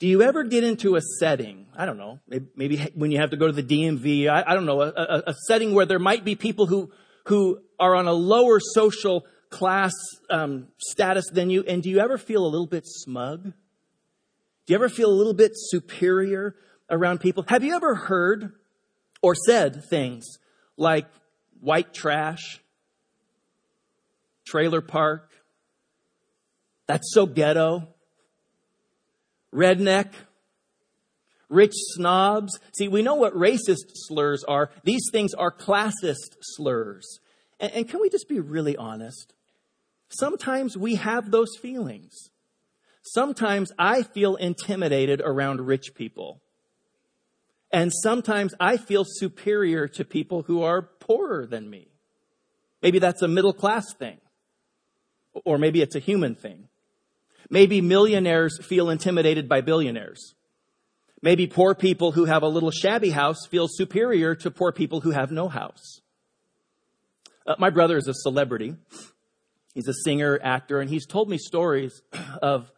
do 0.00 0.06
you 0.08 0.22
ever 0.22 0.42
get 0.42 0.64
into 0.64 0.96
a 0.96 1.00
setting, 1.00 1.66
I 1.76 1.86
don't 1.86 1.96
know, 1.96 2.18
maybe, 2.56 2.78
when 2.94 3.10
you 3.10 3.18
have 3.18 3.30
to 3.30 3.36
go 3.36 3.46
to 3.46 3.52
the 3.52 3.62
DMV, 3.62 4.28
I, 4.28 4.44
I 4.48 4.54
don't 4.54 4.66
know, 4.66 4.82
a, 4.82 4.88
a, 4.88 5.22
a, 5.28 5.34
setting 5.46 5.74
where 5.74 5.86
there 5.86 5.98
might 5.98 6.24
be 6.24 6.36
people 6.36 6.66
who, 6.66 6.92
who 7.28 7.60
are 7.78 7.94
on 7.94 8.06
a 8.06 8.12
lower 8.12 8.58
social 8.58 9.24
class 9.50 9.92
um, 10.30 10.68
status 10.78 11.26
than 11.30 11.50
you, 11.50 11.62
and 11.68 11.82
do 11.82 11.90
you 11.90 12.00
ever 12.00 12.16
feel 12.16 12.44
a 12.44 12.48
little 12.48 12.66
bit 12.66 12.84
smug? 12.86 13.44
Do 13.44 14.72
you 14.72 14.74
ever 14.74 14.88
feel 14.88 15.10
a 15.10 15.12
little 15.12 15.34
bit 15.34 15.52
superior 15.54 16.56
around 16.90 17.20
people? 17.20 17.44
Have 17.48 17.62
you 17.62 17.74
ever 17.74 17.94
heard 17.94 18.52
or 19.20 19.34
said 19.34 19.84
things 19.84 20.38
like 20.78 21.06
white 21.60 21.92
trash, 21.92 22.60
trailer 24.46 24.80
park, 24.80 25.30
that's 26.86 27.12
so 27.12 27.26
ghetto, 27.26 27.88
redneck, 29.52 30.12
rich 31.48 31.74
snobs. 31.74 32.58
See, 32.76 32.88
we 32.88 33.02
know 33.02 33.14
what 33.14 33.34
racist 33.34 33.90
slurs 33.94 34.44
are. 34.44 34.70
These 34.84 35.08
things 35.12 35.34
are 35.34 35.52
classist 35.52 36.36
slurs. 36.40 37.20
And, 37.60 37.72
and, 37.72 37.88
can 37.88 38.00
we 38.00 38.10
just 38.10 38.28
be 38.28 38.40
really 38.40 38.76
honest? 38.76 39.34
Sometimes 40.08 40.76
we 40.76 40.96
have 40.96 41.30
those 41.30 41.56
feelings. 41.60 42.30
Sometimes 43.02 43.72
I 43.78 44.02
feel 44.02 44.36
intimidated 44.36 45.20
around 45.24 45.62
rich 45.62 45.94
people. 45.94 46.40
And 47.70 47.92
sometimes 47.92 48.54
I 48.58 48.76
feel 48.76 49.04
superior 49.06 49.88
to 49.88 50.04
people 50.04 50.42
who 50.42 50.62
are 50.62 50.82
poorer 50.82 51.46
than 51.46 51.68
me. 51.68 51.88
Maybe 52.82 52.98
that's 52.98 53.22
a 53.22 53.28
middle 53.28 53.52
class 53.52 53.92
thing. 53.94 54.18
Or 55.44 55.58
maybe 55.58 55.82
it's 55.82 55.94
a 55.94 56.00
human 56.00 56.34
thing. 56.34 56.68
Maybe 57.50 57.80
millionaires 57.80 58.58
feel 58.62 58.90
intimidated 58.90 59.48
by 59.48 59.60
billionaires. 59.60 60.34
Maybe 61.22 61.46
poor 61.46 61.74
people 61.74 62.12
who 62.12 62.26
have 62.26 62.42
a 62.42 62.48
little 62.48 62.70
shabby 62.70 63.10
house 63.10 63.46
feel 63.46 63.66
superior 63.68 64.34
to 64.36 64.50
poor 64.50 64.72
people 64.72 65.00
who 65.00 65.10
have 65.10 65.30
no 65.30 65.48
house. 65.48 66.00
Uh, 67.46 67.56
my 67.58 67.70
brother 67.70 67.96
is 67.96 68.06
a 68.06 68.14
celebrity. 68.14 68.76
He's 69.74 69.88
a 69.88 69.94
singer, 70.04 70.38
actor, 70.42 70.80
and 70.80 70.88
he's 70.88 71.06
told 71.06 71.28
me 71.28 71.38
stories 71.38 72.02
of 72.42 72.70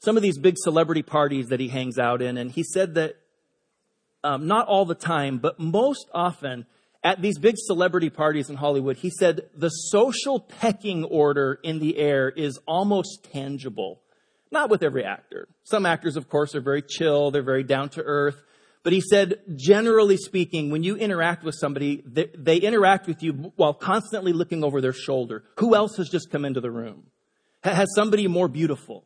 some 0.00 0.16
of 0.16 0.22
these 0.22 0.38
big 0.38 0.56
celebrity 0.58 1.02
parties 1.02 1.48
that 1.48 1.60
he 1.60 1.68
hangs 1.68 1.98
out 1.98 2.22
in. 2.22 2.36
And 2.36 2.50
he 2.50 2.62
said 2.62 2.94
that 2.94 3.16
um, 4.24 4.46
not 4.46 4.66
all 4.66 4.84
the 4.84 4.94
time, 4.94 5.38
but 5.38 5.58
most 5.58 6.08
often 6.12 6.66
at 7.02 7.22
these 7.22 7.38
big 7.38 7.54
celebrity 7.56 8.10
parties 8.10 8.50
in 8.50 8.56
Hollywood, 8.56 8.98
he 8.98 9.10
said 9.10 9.48
the 9.56 9.68
social 9.70 10.38
pecking 10.40 11.04
order 11.04 11.58
in 11.62 11.78
the 11.78 11.96
air 11.96 12.28
is 12.28 12.58
almost 12.66 13.26
tangible. 13.32 14.02
Not 14.50 14.70
with 14.70 14.82
every 14.82 15.04
actor. 15.04 15.48
Some 15.64 15.86
actors, 15.86 16.16
of 16.16 16.28
course, 16.28 16.54
are 16.54 16.60
very 16.60 16.82
chill, 16.82 17.30
they're 17.30 17.42
very 17.42 17.62
down 17.62 17.88
to 17.90 18.02
earth. 18.02 18.42
But 18.82 18.92
he 18.94 19.02
said, 19.02 19.40
generally 19.56 20.16
speaking, 20.16 20.70
when 20.70 20.82
you 20.82 20.96
interact 20.96 21.44
with 21.44 21.54
somebody, 21.54 22.02
they, 22.06 22.30
they, 22.36 22.56
interact 22.56 23.06
with 23.06 23.22
you 23.22 23.52
while 23.56 23.74
constantly 23.74 24.32
looking 24.32 24.64
over 24.64 24.80
their 24.80 24.94
shoulder. 24.94 25.44
Who 25.58 25.74
else 25.74 25.96
has 25.98 26.08
just 26.08 26.30
come 26.30 26.46
into 26.46 26.62
the 26.62 26.70
room? 26.70 27.04
Has 27.62 27.88
somebody 27.94 28.26
more 28.26 28.48
beautiful 28.48 29.04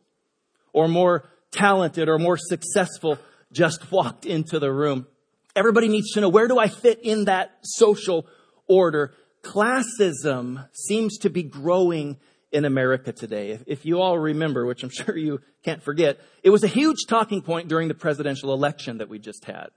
or 0.72 0.86
more 0.86 1.28
talented 1.50 2.08
or 2.08 2.18
more 2.18 2.38
successful 2.38 3.18
just 3.50 3.90
walked 3.90 4.26
into 4.26 4.60
the 4.60 4.72
room? 4.72 5.08
Everybody 5.56 5.88
needs 5.88 6.12
to 6.12 6.20
know 6.20 6.28
where 6.28 6.46
do 6.46 6.58
I 6.58 6.68
fit 6.68 7.00
in 7.02 7.24
that 7.24 7.56
social 7.62 8.28
order? 8.68 9.12
Classism 9.42 10.68
seems 10.72 11.18
to 11.18 11.30
be 11.30 11.42
growing 11.42 12.16
in 12.54 12.64
America 12.64 13.12
today. 13.12 13.50
If, 13.50 13.64
if, 13.66 13.84
you 13.84 14.00
all 14.00 14.16
remember, 14.16 14.64
which 14.64 14.84
I'm 14.84 14.90
sure 14.92 15.16
you 15.16 15.40
can't 15.64 15.82
forget, 15.82 16.20
it 16.42 16.50
was 16.50 16.62
a 16.62 16.68
huge 16.68 17.06
talking 17.08 17.42
point 17.42 17.68
during 17.68 17.88
the 17.88 17.94
presidential 17.94 18.54
election 18.54 18.98
that 18.98 19.08
we 19.08 19.18
just 19.18 19.44
had. 19.44 19.68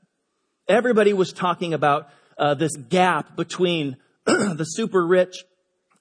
Everybody 0.70 1.12
was 1.12 1.34
talking 1.34 1.74
about 1.74 2.10
uh, 2.38 2.54
this 2.54 2.76
gap 2.76 3.36
between 3.36 3.98
the 4.26 4.64
super 4.64 5.06
rich 5.06 5.44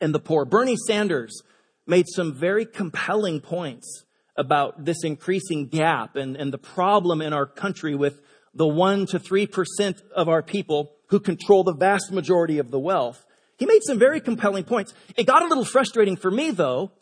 and 0.00 0.14
the 0.14 0.20
poor. 0.20 0.44
Bernie 0.44 0.76
Sanders 0.76 1.42
made 1.86 2.04
some 2.08 2.34
very 2.34 2.66
compelling 2.66 3.40
points 3.40 4.04
about 4.36 4.84
this 4.84 5.02
increasing 5.02 5.68
gap 5.68 6.16
and, 6.16 6.36
and 6.36 6.52
the 6.52 6.58
problem 6.58 7.22
in 7.22 7.32
our 7.32 7.46
country 7.46 7.94
with 7.94 8.20
the 8.52 8.66
1 8.66 9.06
to 9.06 9.18
3% 9.18 10.02
of 10.14 10.28
our 10.28 10.42
people 10.42 10.92
who 11.08 11.20
control 11.20 11.64
the 11.64 11.74
vast 11.74 12.12
majority 12.12 12.58
of 12.58 12.70
the 12.70 12.78
wealth. 12.78 13.24
He 13.56 13.66
made 13.66 13.82
some 13.82 13.98
very 13.98 14.20
compelling 14.20 14.64
points. 14.64 14.94
It 15.16 15.26
got 15.26 15.42
a 15.42 15.46
little 15.46 15.64
frustrating 15.64 16.16
for 16.16 16.30
me 16.30 16.50
though 16.50 16.92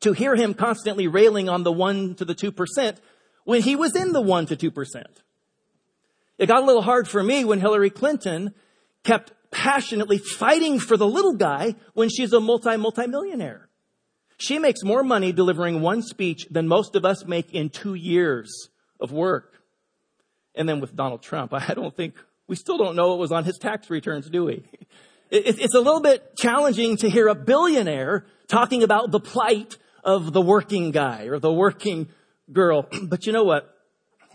to 0.00 0.12
hear 0.12 0.36
him 0.36 0.54
constantly 0.54 1.08
railing 1.08 1.48
on 1.48 1.62
the 1.62 1.72
1 1.72 2.16
to 2.16 2.24
the 2.24 2.34
2% 2.34 2.96
when 3.44 3.62
he 3.62 3.76
was 3.76 3.96
in 3.96 4.12
the 4.12 4.20
1 4.20 4.46
to 4.46 4.56
2%. 4.56 5.04
It 6.36 6.46
got 6.46 6.62
a 6.62 6.66
little 6.66 6.82
hard 6.82 7.08
for 7.08 7.22
me 7.22 7.44
when 7.44 7.60
Hillary 7.60 7.90
Clinton 7.90 8.54
kept 9.02 9.32
passionately 9.50 10.18
fighting 10.18 10.80
for 10.80 10.96
the 10.96 11.06
little 11.06 11.34
guy 11.34 11.76
when 11.94 12.08
she's 12.08 12.32
a 12.32 12.40
multi 12.40 12.76
multi 12.76 13.06
millionaire. 13.06 13.68
She 14.36 14.58
makes 14.58 14.82
more 14.82 15.04
money 15.04 15.32
delivering 15.32 15.80
one 15.80 16.02
speech 16.02 16.46
than 16.50 16.66
most 16.66 16.96
of 16.96 17.04
us 17.04 17.24
make 17.24 17.54
in 17.54 17.70
two 17.70 17.94
years 17.94 18.68
of 19.00 19.12
work. 19.12 19.62
And 20.56 20.68
then 20.68 20.80
with 20.80 20.94
Donald 20.96 21.22
Trump, 21.22 21.54
I 21.54 21.72
don't 21.74 21.96
think, 21.96 22.14
we 22.46 22.56
still 22.56 22.76
don't 22.76 22.96
know 22.96 23.08
what 23.08 23.18
was 23.18 23.32
on 23.32 23.44
his 23.44 23.58
tax 23.58 23.88
returns, 23.90 24.28
do 24.28 24.44
we? 24.44 24.64
It's 25.36 25.74
a 25.74 25.80
little 25.80 26.00
bit 26.00 26.36
challenging 26.36 26.96
to 26.98 27.10
hear 27.10 27.26
a 27.26 27.34
billionaire 27.34 28.24
talking 28.46 28.84
about 28.84 29.10
the 29.10 29.18
plight 29.18 29.76
of 30.04 30.32
the 30.32 30.40
working 30.40 30.92
guy 30.92 31.24
or 31.24 31.40
the 31.40 31.52
working 31.52 32.08
girl. 32.52 32.88
But 33.02 33.26
you 33.26 33.32
know 33.32 33.42
what? 33.42 33.68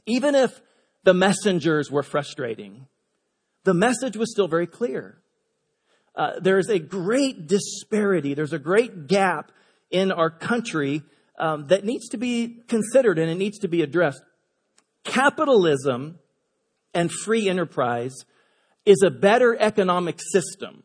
Even 0.05 0.35
if 0.35 0.59
the 1.05 1.13
messengers 1.13 1.89
were 1.89 2.03
frustrating, 2.03 2.87
the 3.63 3.73
message 3.73 4.17
was 4.17 4.29
still 4.29 4.49
very 4.49 4.67
clear. 4.67 5.21
Uh, 6.15 6.33
there's 6.41 6.67
a 6.67 6.79
great 6.79 7.47
disparity. 7.47 8.33
There's 8.33 8.51
a 8.51 8.59
great 8.59 9.07
gap 9.07 9.53
in 9.89 10.11
our 10.11 10.29
country 10.29 11.03
um, 11.37 11.67
that 11.67 11.85
needs 11.85 12.09
to 12.09 12.17
be 12.17 12.61
considered 12.67 13.19
and 13.19 13.31
it 13.31 13.35
needs 13.35 13.59
to 13.59 13.69
be 13.69 13.83
addressed. 13.83 14.21
Capitalism 15.05 16.19
and 16.93 17.09
free 17.09 17.47
enterprise 17.47 18.25
is 18.85 19.01
a 19.01 19.09
better 19.09 19.55
economic 19.57 20.19
system 20.19 20.83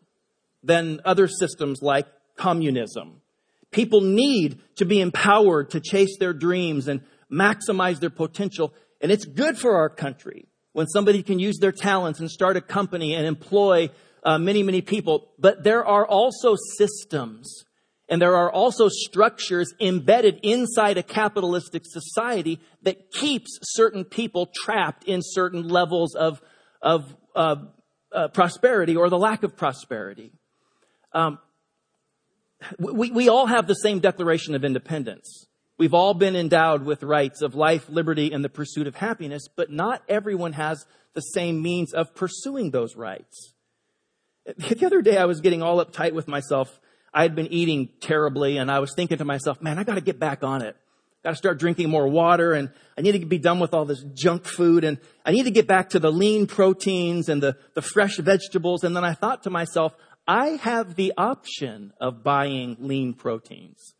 than 0.64 1.00
other 1.04 1.28
systems 1.28 1.82
like 1.82 2.06
communism. 2.36 3.20
People 3.70 4.00
need 4.00 4.60
to 4.76 4.84
be 4.84 5.00
empowered 5.00 5.70
to 5.70 5.80
chase 5.80 6.16
their 6.18 6.32
dreams 6.32 6.88
and 6.88 7.02
maximize 7.30 8.00
their 8.00 8.10
potential. 8.10 8.72
And 9.00 9.10
it's 9.10 9.24
good 9.24 9.58
for 9.58 9.76
our 9.76 9.88
country 9.88 10.46
when 10.72 10.86
somebody 10.86 11.22
can 11.22 11.38
use 11.38 11.58
their 11.58 11.72
talents 11.72 12.20
and 12.20 12.30
start 12.30 12.56
a 12.56 12.60
company 12.60 13.14
and 13.14 13.26
employ 13.26 13.90
uh, 14.22 14.38
many, 14.38 14.62
many 14.62 14.80
people. 14.80 15.28
But 15.38 15.64
there 15.64 15.84
are 15.84 16.06
also 16.06 16.56
systems 16.78 17.64
and 18.08 18.20
there 18.20 18.36
are 18.36 18.52
also 18.52 18.88
structures 18.88 19.72
embedded 19.80 20.40
inside 20.42 20.98
a 20.98 21.02
capitalistic 21.02 21.82
society 21.86 22.60
that 22.82 23.10
keeps 23.10 23.58
certain 23.62 24.04
people 24.04 24.50
trapped 24.54 25.04
in 25.04 25.20
certain 25.22 25.68
levels 25.68 26.14
of, 26.14 26.42
of 26.82 27.16
uh, 27.34 27.56
uh, 28.12 28.28
prosperity 28.28 28.94
or 28.94 29.08
the 29.08 29.18
lack 29.18 29.42
of 29.42 29.56
prosperity. 29.56 30.32
Um, 31.14 31.38
we, 32.78 33.10
we 33.10 33.28
all 33.28 33.46
have 33.46 33.66
the 33.66 33.74
same 33.74 34.00
Declaration 34.00 34.54
of 34.54 34.64
Independence. 34.64 35.46
We've 35.78 35.94
all 35.94 36.14
been 36.14 36.36
endowed 36.36 36.84
with 36.84 37.02
rights 37.02 37.42
of 37.42 37.54
life, 37.54 37.88
liberty, 37.88 38.32
and 38.32 38.44
the 38.44 38.48
pursuit 38.48 38.86
of 38.86 38.96
happiness, 38.96 39.48
but 39.54 39.70
not 39.70 40.02
everyone 40.08 40.52
has 40.52 40.84
the 41.14 41.20
same 41.20 41.62
means 41.62 41.92
of 41.92 42.14
pursuing 42.14 42.70
those 42.70 42.96
rights. 42.96 43.54
The 44.58 44.84
other 44.84 45.00
day 45.00 45.16
I 45.16 45.24
was 45.24 45.40
getting 45.40 45.62
all 45.62 45.84
uptight 45.84 46.12
with 46.12 46.28
myself 46.28 46.78
I 47.14 47.22
had 47.22 47.36
been 47.36 47.46
eating 47.46 47.88
terribly 48.00 48.58
and 48.58 48.70
I 48.70 48.80
was 48.80 48.92
thinking 48.94 49.18
to 49.18 49.24
myself, 49.24 49.62
man, 49.62 49.78
I 49.78 49.84
got 49.84 49.94
to 49.94 50.00
get 50.00 50.18
back 50.18 50.42
on 50.42 50.62
it. 50.62 50.76
Got 51.22 51.30
to 51.30 51.36
start 51.36 51.58
drinking 51.58 51.88
more 51.88 52.08
water 52.08 52.52
and 52.52 52.70
I 52.98 53.02
need 53.02 53.12
to 53.12 53.24
be 53.24 53.38
done 53.38 53.60
with 53.60 53.72
all 53.72 53.84
this 53.84 54.04
junk 54.14 54.44
food 54.44 54.82
and 54.84 54.98
I 55.24 55.30
need 55.30 55.44
to 55.44 55.52
get 55.52 55.68
back 55.68 55.90
to 55.90 56.00
the 56.00 56.10
lean 56.10 56.46
proteins 56.46 57.28
and 57.28 57.42
the, 57.42 57.56
the 57.74 57.82
fresh 57.82 58.16
vegetables. 58.16 58.82
And 58.82 58.96
then 58.96 59.04
I 59.04 59.14
thought 59.14 59.44
to 59.44 59.50
myself, 59.50 59.94
I 60.26 60.58
have 60.62 60.94
the 60.94 61.12
option 61.16 61.92
of 62.00 62.22
buying 62.22 62.76
lean 62.80 63.14
proteins. 63.14 63.94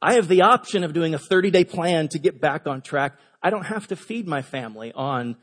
I 0.00 0.14
have 0.14 0.28
the 0.28 0.42
option 0.42 0.84
of 0.84 0.92
doing 0.92 1.14
a 1.14 1.18
30 1.18 1.50
day 1.50 1.64
plan 1.64 2.08
to 2.08 2.18
get 2.18 2.40
back 2.40 2.66
on 2.66 2.82
track. 2.82 3.18
I 3.42 3.50
don't 3.50 3.66
have 3.66 3.88
to 3.88 3.96
feed 3.96 4.26
my 4.26 4.42
family 4.42 4.92
on 4.92 5.36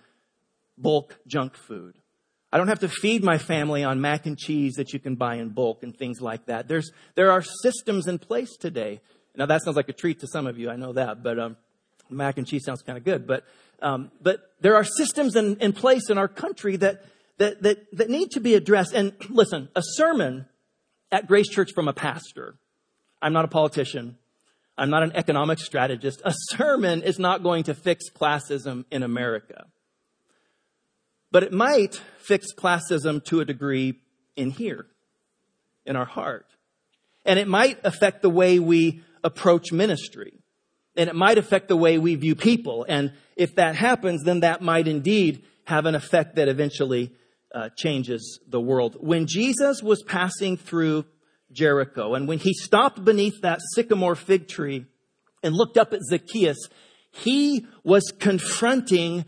bulk 0.78 1.18
junk 1.28 1.56
food. 1.56 1.98
I 2.52 2.58
don't 2.58 2.68
have 2.68 2.80
to 2.80 2.90
feed 2.90 3.24
my 3.24 3.38
family 3.38 3.84
on 3.84 4.00
mac 4.00 4.26
and 4.26 4.38
cheese 4.38 4.76
that 4.76 4.94
you 4.94 5.00
can 5.00 5.16
buy 5.16 5.36
in 5.36 5.50
bulk 5.50 5.84
and 5.84 5.96
things 5.96 6.22
like 6.22 6.46
that. 6.46 6.68
There's, 6.68 6.92
there 7.16 7.32
are 7.32 7.42
systems 7.42 8.08
in 8.08 8.18
place 8.18 8.56
today. 8.58 9.02
Now 9.36 9.46
that 9.46 9.62
sounds 9.64 9.76
like 9.76 9.90
a 9.90 9.94
treat 9.94 10.22
to 10.22 10.28
some 10.28 10.48
of 10.48 10.58
you. 10.58 10.70
I 10.70 10.76
know 10.76 10.94
that, 10.94 11.24
but, 11.24 11.40
um, 11.40 11.58
mac 12.10 12.38
and 12.38 12.48
cheese 12.48 12.64
sounds 12.64 12.82
kind 12.82 12.98
of 12.98 13.04
good, 13.04 13.28
but, 13.28 13.44
um, 13.82 14.12
but 14.22 14.40
there 14.62 14.76
are 14.76 14.86
systems 14.86 15.36
in, 15.36 15.58
in 15.58 15.74
place 15.74 16.10
in 16.10 16.18
our 16.18 16.28
country 16.28 16.78
that, 16.78 17.04
that, 17.38 17.62
that, 17.64 17.86
that 17.94 18.10
need 18.10 18.32
to 18.32 18.40
be 18.40 18.56
addressed. 18.56 18.94
And 18.94 19.14
listen, 19.30 19.70
a 19.76 19.82
sermon 19.82 20.46
at 21.12 21.28
Grace 21.28 21.50
Church 21.50 21.72
from 21.74 21.88
a 21.88 21.94
pastor. 21.94 22.56
I'm 23.22 23.34
not 23.34 23.46
a 23.46 23.50
politician. 23.50 24.18
I'm 24.78 24.90
not 24.90 25.04
an 25.04 25.14
economic 25.16 25.60
strategist. 25.60 26.22
A 26.26 26.34
sermon 26.52 27.02
is 27.02 27.18
not 27.18 27.44
going 27.44 27.64
to 27.64 27.74
fix 27.74 28.10
classism 28.10 28.86
in 28.92 29.04
America. 29.04 29.68
But 31.32 31.44
it 31.44 31.54
might 31.54 32.02
fix 32.18 32.54
classism 32.54 33.24
to 33.26 33.40
a 33.40 33.46
degree 33.46 34.00
in 34.36 34.52
here, 34.52 34.88
in 35.86 35.96
our 35.96 36.06
heart. 36.06 36.48
And 37.26 37.40
it 37.40 37.48
might 37.48 37.80
affect 37.84 38.22
the 38.22 38.30
way 38.30 38.60
we 38.60 39.02
approach 39.24 39.72
ministry. 39.72 40.34
And 40.98 41.10
it 41.10 41.16
might 41.16 41.38
affect 41.38 41.68
the 41.68 41.78
way 41.78 41.98
we 41.98 42.16
view 42.16 42.36
people. 42.36 42.86
And 42.88 43.14
if 43.36 43.56
that 43.56 43.76
happens, 43.76 44.24
then 44.24 44.42
that 44.42 44.62
might 44.62 44.88
indeed 44.88 45.44
have 45.66 45.86
an 45.86 45.96
effect 45.96 46.36
that 46.36 46.48
eventually 46.48 47.12
uh, 47.54 47.70
changes 47.76 48.40
the 48.48 48.62
world. 48.62 48.98
When 49.00 49.28
Jesus 49.28 49.82
was 49.82 50.04
passing 50.04 50.58
through 50.58 51.06
Jericho 51.52 52.14
and 52.14 52.28
when 52.28 52.40
he 52.40 52.54
stopped 52.54 53.04
beneath 53.04 53.42
that 53.42 53.60
sycamore 53.74 54.16
fig 54.16 54.48
tree 54.48 54.86
and 55.44 55.56
looked 55.56 55.78
up 55.78 55.94
at 55.94 56.02
Zacchaeus, 56.04 56.58
he 57.12 57.66
was 57.84 58.14
confronting 58.20 59.26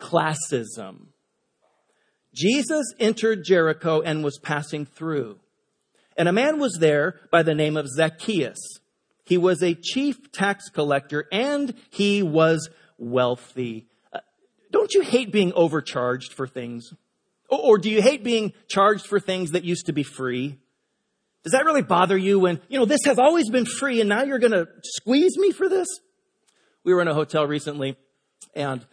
classism. 0.00 1.08
Jesus 2.34 2.94
entered 2.98 3.44
Jericho 3.44 4.00
and 4.00 4.22
was 4.22 4.38
passing 4.38 4.86
through. 4.86 5.38
And 6.16 6.28
a 6.28 6.32
man 6.32 6.58
was 6.58 6.78
there 6.80 7.20
by 7.30 7.42
the 7.42 7.54
name 7.54 7.76
of 7.76 7.88
Zacchaeus. 7.88 8.58
He 9.24 9.36
was 9.36 9.62
a 9.62 9.74
chief 9.74 10.32
tax 10.32 10.68
collector 10.70 11.26
and 11.30 11.74
he 11.90 12.22
was 12.22 12.70
wealthy. 12.96 13.86
Uh, 14.12 14.20
don't 14.70 14.94
you 14.94 15.02
hate 15.02 15.30
being 15.32 15.52
overcharged 15.54 16.32
for 16.32 16.46
things? 16.46 16.92
Or, 17.48 17.78
do 17.78 17.90
you 17.90 18.02
hate 18.02 18.22
being 18.22 18.52
charged 18.68 19.06
for 19.06 19.18
things 19.18 19.52
that 19.52 19.64
used 19.64 19.86
to 19.86 19.92
be 19.92 20.02
free? 20.02 20.58
Does 21.44 21.52
that 21.52 21.64
really 21.64 21.82
bother 21.82 22.16
you 22.16 22.38
when, 22.38 22.60
you 22.68 22.78
know, 22.78 22.84
this 22.84 23.04
has 23.06 23.18
always 23.18 23.48
been 23.48 23.64
free 23.64 24.00
and 24.00 24.08
now 24.08 24.22
you're 24.22 24.38
going 24.38 24.52
to 24.52 24.68
squeeze 24.82 25.38
me 25.38 25.50
for 25.50 25.68
this? 25.68 25.88
We 26.84 26.92
were 26.92 27.00
in 27.00 27.08
a 27.08 27.14
hotel 27.14 27.46
recently 27.46 27.96
and 28.54 28.84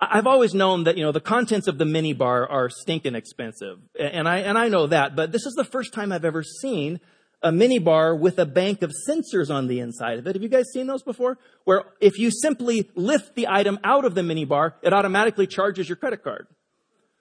I've 0.00 0.26
always 0.26 0.54
known 0.54 0.84
that, 0.84 0.96
you 0.96 1.04
know, 1.04 1.12
the 1.12 1.20
contents 1.20 1.66
of 1.66 1.78
the 1.78 1.84
minibar 1.84 2.46
are 2.48 2.70
stinking 2.70 3.14
expensive. 3.14 3.78
And 3.98 4.28
I, 4.28 4.38
and 4.38 4.56
I 4.56 4.68
know 4.68 4.86
that, 4.86 5.14
but 5.14 5.32
this 5.32 5.44
is 5.44 5.54
the 5.54 5.64
first 5.64 5.92
time 5.92 6.12
I've 6.12 6.24
ever 6.24 6.42
seen 6.42 7.00
a 7.42 7.50
minibar 7.50 8.18
with 8.18 8.38
a 8.38 8.46
bank 8.46 8.82
of 8.82 8.92
sensors 9.08 9.52
on 9.52 9.66
the 9.66 9.80
inside 9.80 10.18
of 10.18 10.26
it. 10.26 10.34
Have 10.34 10.42
you 10.42 10.48
guys 10.48 10.66
seen 10.72 10.86
those 10.86 11.02
before? 11.02 11.38
Where 11.64 11.84
if 12.00 12.18
you 12.18 12.30
simply 12.30 12.90
lift 12.94 13.34
the 13.34 13.48
item 13.48 13.78
out 13.84 14.04
of 14.04 14.14
the 14.14 14.22
minibar, 14.22 14.74
it 14.82 14.92
automatically 14.92 15.46
charges 15.46 15.88
your 15.88 15.96
credit 15.96 16.22
card. 16.22 16.46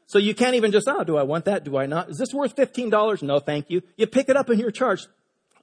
So 0.09 0.17
you 0.17 0.33
can't 0.33 0.55
even 0.55 0.71
just, 0.71 0.87
oh, 0.89 1.03
do 1.03 1.17
I 1.17 1.23
want 1.23 1.45
that? 1.45 1.63
Do 1.63 1.77
I 1.77 1.85
not? 1.85 2.09
Is 2.09 2.17
this 2.17 2.33
worth 2.33 2.55
$15? 2.55 3.21
No, 3.21 3.37
thank 3.37 3.69
you. 3.69 3.83
You 3.95 4.07
pick 4.07 4.27
it 4.27 4.35
up 4.35 4.49
and 4.49 4.59
you're 4.59 4.71
charged. 4.71 5.07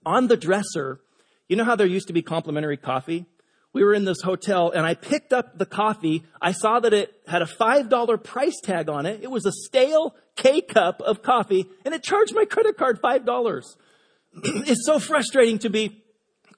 On 0.06 0.28
the 0.28 0.36
dresser, 0.36 1.00
you 1.48 1.56
know 1.56 1.64
how 1.64 1.74
there 1.74 1.86
used 1.86 2.06
to 2.06 2.12
be 2.12 2.22
complimentary 2.22 2.76
coffee? 2.76 3.26
We 3.72 3.82
were 3.82 3.92
in 3.92 4.04
this 4.04 4.22
hotel 4.22 4.70
and 4.70 4.86
I 4.86 4.94
picked 4.94 5.32
up 5.32 5.58
the 5.58 5.66
coffee. 5.66 6.22
I 6.40 6.52
saw 6.52 6.78
that 6.78 6.94
it 6.94 7.12
had 7.26 7.42
a 7.42 7.46
$5 7.46 8.22
price 8.22 8.60
tag 8.62 8.88
on 8.88 9.04
it. 9.04 9.18
It 9.20 9.32
was 9.32 9.46
a 9.46 9.52
stale 9.52 10.14
K 10.36 10.60
cup 10.60 11.00
of 11.00 11.24
coffee 11.24 11.66
and 11.84 11.92
it 11.92 12.04
charged 12.04 12.32
my 12.32 12.44
credit 12.44 12.78
card 12.78 13.02
$5. 13.02 13.64
it's 14.44 14.86
so 14.86 15.00
frustrating 15.00 15.58
to 15.58 15.70
be 15.70 16.04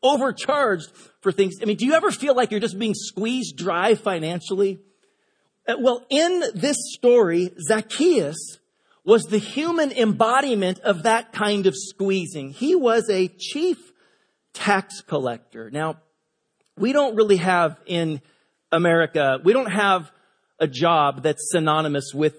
overcharged 0.03 0.93
for 1.23 1.33
things. 1.33 1.55
I 1.63 1.65
mean, 1.65 1.79
do 1.79 1.87
you 1.87 1.95
ever 1.95 2.11
feel 2.11 2.35
like 2.35 2.51
you're 2.51 2.61
just 2.61 2.79
being 2.79 2.95
squeezed 2.95 3.57
dry 3.57 3.95
financially? 3.95 4.79
Uh, 5.69 5.75
well, 5.79 6.07
in 6.09 6.43
this 6.55 6.77
story, 6.95 7.53
Zacchaeus 7.61 8.59
was 9.05 9.25
the 9.25 9.39
human 9.39 9.93
embodiment 9.93 10.81
of 10.81 11.03
that 11.03 11.33
kind 11.33 11.67
of 11.67 11.75
squeezing. 11.77 12.51
He 12.51 12.75
was 12.75 13.11
a 13.11 13.29
chief 13.29 13.93
tax 14.55 15.03
collector. 15.03 15.71
Now, 15.71 15.99
we 16.79 16.93
don't 16.93 17.17
really 17.17 17.37
have 17.37 17.79
in 17.87 18.23
America, 18.73 19.39
we 19.45 19.53
don't 19.53 19.71
have 19.71 20.11
a 20.59 20.67
job 20.67 21.23
that's 21.23 21.51
synonymous 21.51 22.13
with 22.15 22.35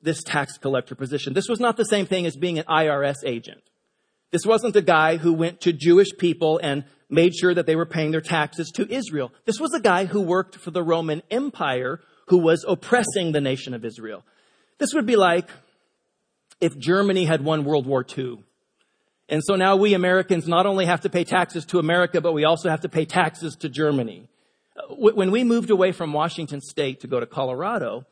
this 0.00 0.22
tax 0.22 0.58
collector 0.58 0.94
position. 0.94 1.34
This 1.34 1.48
was 1.48 1.60
not 1.60 1.76
the 1.76 1.84
same 1.84 2.06
thing 2.06 2.26
as 2.26 2.36
being 2.36 2.58
an 2.58 2.64
IRS 2.64 3.18
agent. 3.24 3.62
This 4.32 4.46
wasn't 4.46 4.76
a 4.76 4.82
guy 4.82 5.18
who 5.18 5.34
went 5.34 5.60
to 5.60 5.72
Jewish 5.72 6.08
people 6.18 6.58
and 6.62 6.84
made 7.10 7.34
sure 7.34 7.54
that 7.54 7.66
they 7.66 7.76
were 7.76 7.86
paying 7.86 8.10
their 8.10 8.22
taxes 8.22 8.70
to 8.76 8.90
Israel. 8.90 9.30
This 9.44 9.60
was 9.60 9.74
a 9.74 9.80
guy 9.80 10.06
who 10.06 10.22
worked 10.22 10.56
for 10.56 10.70
the 10.70 10.82
Roman 10.82 11.22
Empire 11.30 12.00
who 12.32 12.38
was 12.38 12.64
oppressing 12.66 13.32
the 13.32 13.42
nation 13.42 13.74
of 13.74 13.84
Israel. 13.84 14.24
This 14.78 14.94
would 14.94 15.04
be 15.04 15.16
like 15.16 15.50
if 16.62 16.78
Germany 16.78 17.26
had 17.26 17.44
won 17.44 17.62
World 17.64 17.86
War 17.86 18.06
II. 18.16 18.42
And 19.28 19.42
so 19.44 19.54
now 19.54 19.76
we 19.76 19.92
Americans 19.92 20.48
not 20.48 20.64
only 20.64 20.86
have 20.86 21.02
to 21.02 21.10
pay 21.10 21.24
taxes 21.24 21.66
to 21.66 21.78
America, 21.78 22.22
but 22.22 22.32
we 22.32 22.44
also 22.44 22.70
have 22.70 22.80
to 22.80 22.88
pay 22.88 23.04
taxes 23.04 23.54
to 23.56 23.68
Germany. 23.68 24.30
Uh, 24.74 24.94
when 24.94 25.30
we 25.30 25.44
moved 25.44 25.68
away 25.68 25.92
from 25.92 26.14
Washington 26.14 26.62
state 26.62 27.00
to 27.00 27.06
go 27.06 27.20
to 27.20 27.26
Colorado, 27.26 28.06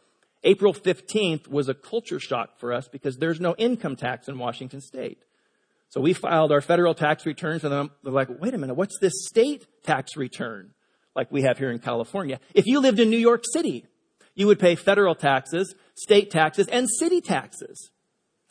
April 0.45 0.75
15th 0.75 1.49
was 1.49 1.71
a 1.71 1.75
culture 1.75 2.21
shock 2.21 2.59
for 2.59 2.75
us 2.75 2.89
because 2.89 3.17
there's 3.17 3.41
no 3.41 3.55
income 3.57 3.97
tax 3.97 4.29
in 4.29 4.39
Washington 4.39 4.83
state. 4.83 5.23
So 5.89 6.03
we 6.03 6.13
filed 6.13 6.53
our 6.53 6.61
federal 6.61 6.93
tax 6.93 7.25
returns 7.25 7.65
and 7.65 7.73
they're 8.05 8.13
like, 8.13 8.29
wait 8.39 8.53
a 8.53 8.59
minute, 8.59 8.75
what's 8.75 8.99
this 8.99 9.15
state 9.31 9.67
tax 9.83 10.15
return 10.15 10.75
like 11.17 11.33
we 11.33 11.41
have 11.45 11.57
here 11.57 11.71
in 11.71 11.79
California? 11.79 12.39
If 12.53 12.67
you 12.67 12.81
lived 12.81 13.01
in 13.01 13.09
New 13.09 13.19
York 13.19 13.45
City, 13.51 13.87
you 14.35 14.47
would 14.47 14.59
pay 14.59 14.75
federal 14.75 15.14
taxes, 15.14 15.75
state 15.95 16.31
taxes, 16.31 16.69
and 16.69 16.88
city 16.88 17.21
taxes. 17.21 17.90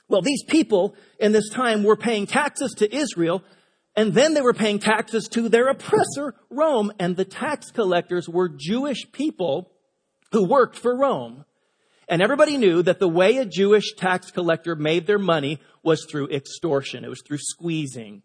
Well, 0.07 0.21
these 0.21 0.43
people 0.43 0.95
in 1.19 1.31
this 1.31 1.49
time 1.49 1.83
were 1.83 1.95
paying 1.95 2.25
taxes 2.25 2.73
to 2.77 2.95
Israel, 2.95 3.43
and 3.95 4.13
then 4.13 4.33
they 4.33 4.41
were 4.41 4.53
paying 4.53 4.79
taxes 4.79 5.27
to 5.29 5.49
their 5.49 5.67
oppressor, 5.67 6.35
Rome, 6.49 6.91
and 6.99 7.15
the 7.15 7.25
tax 7.25 7.71
collectors 7.71 8.27
were 8.27 8.49
Jewish 8.49 9.11
people 9.11 9.71
who 10.31 10.45
worked 10.47 10.77
for 10.77 10.95
Rome. 10.95 11.45
And 12.07 12.23
everybody 12.23 12.57
knew 12.57 12.81
that 12.81 12.99
the 12.99 13.07
way 13.07 13.37
a 13.37 13.45
Jewish 13.45 13.93
tax 13.95 14.31
collector 14.31 14.75
made 14.75 15.05
their 15.05 15.19
money 15.19 15.59
was 15.83 16.05
through 16.09 16.29
extortion. 16.29 17.05
It 17.05 17.09
was 17.09 17.21
through 17.25 17.37
squeezing. 17.39 18.23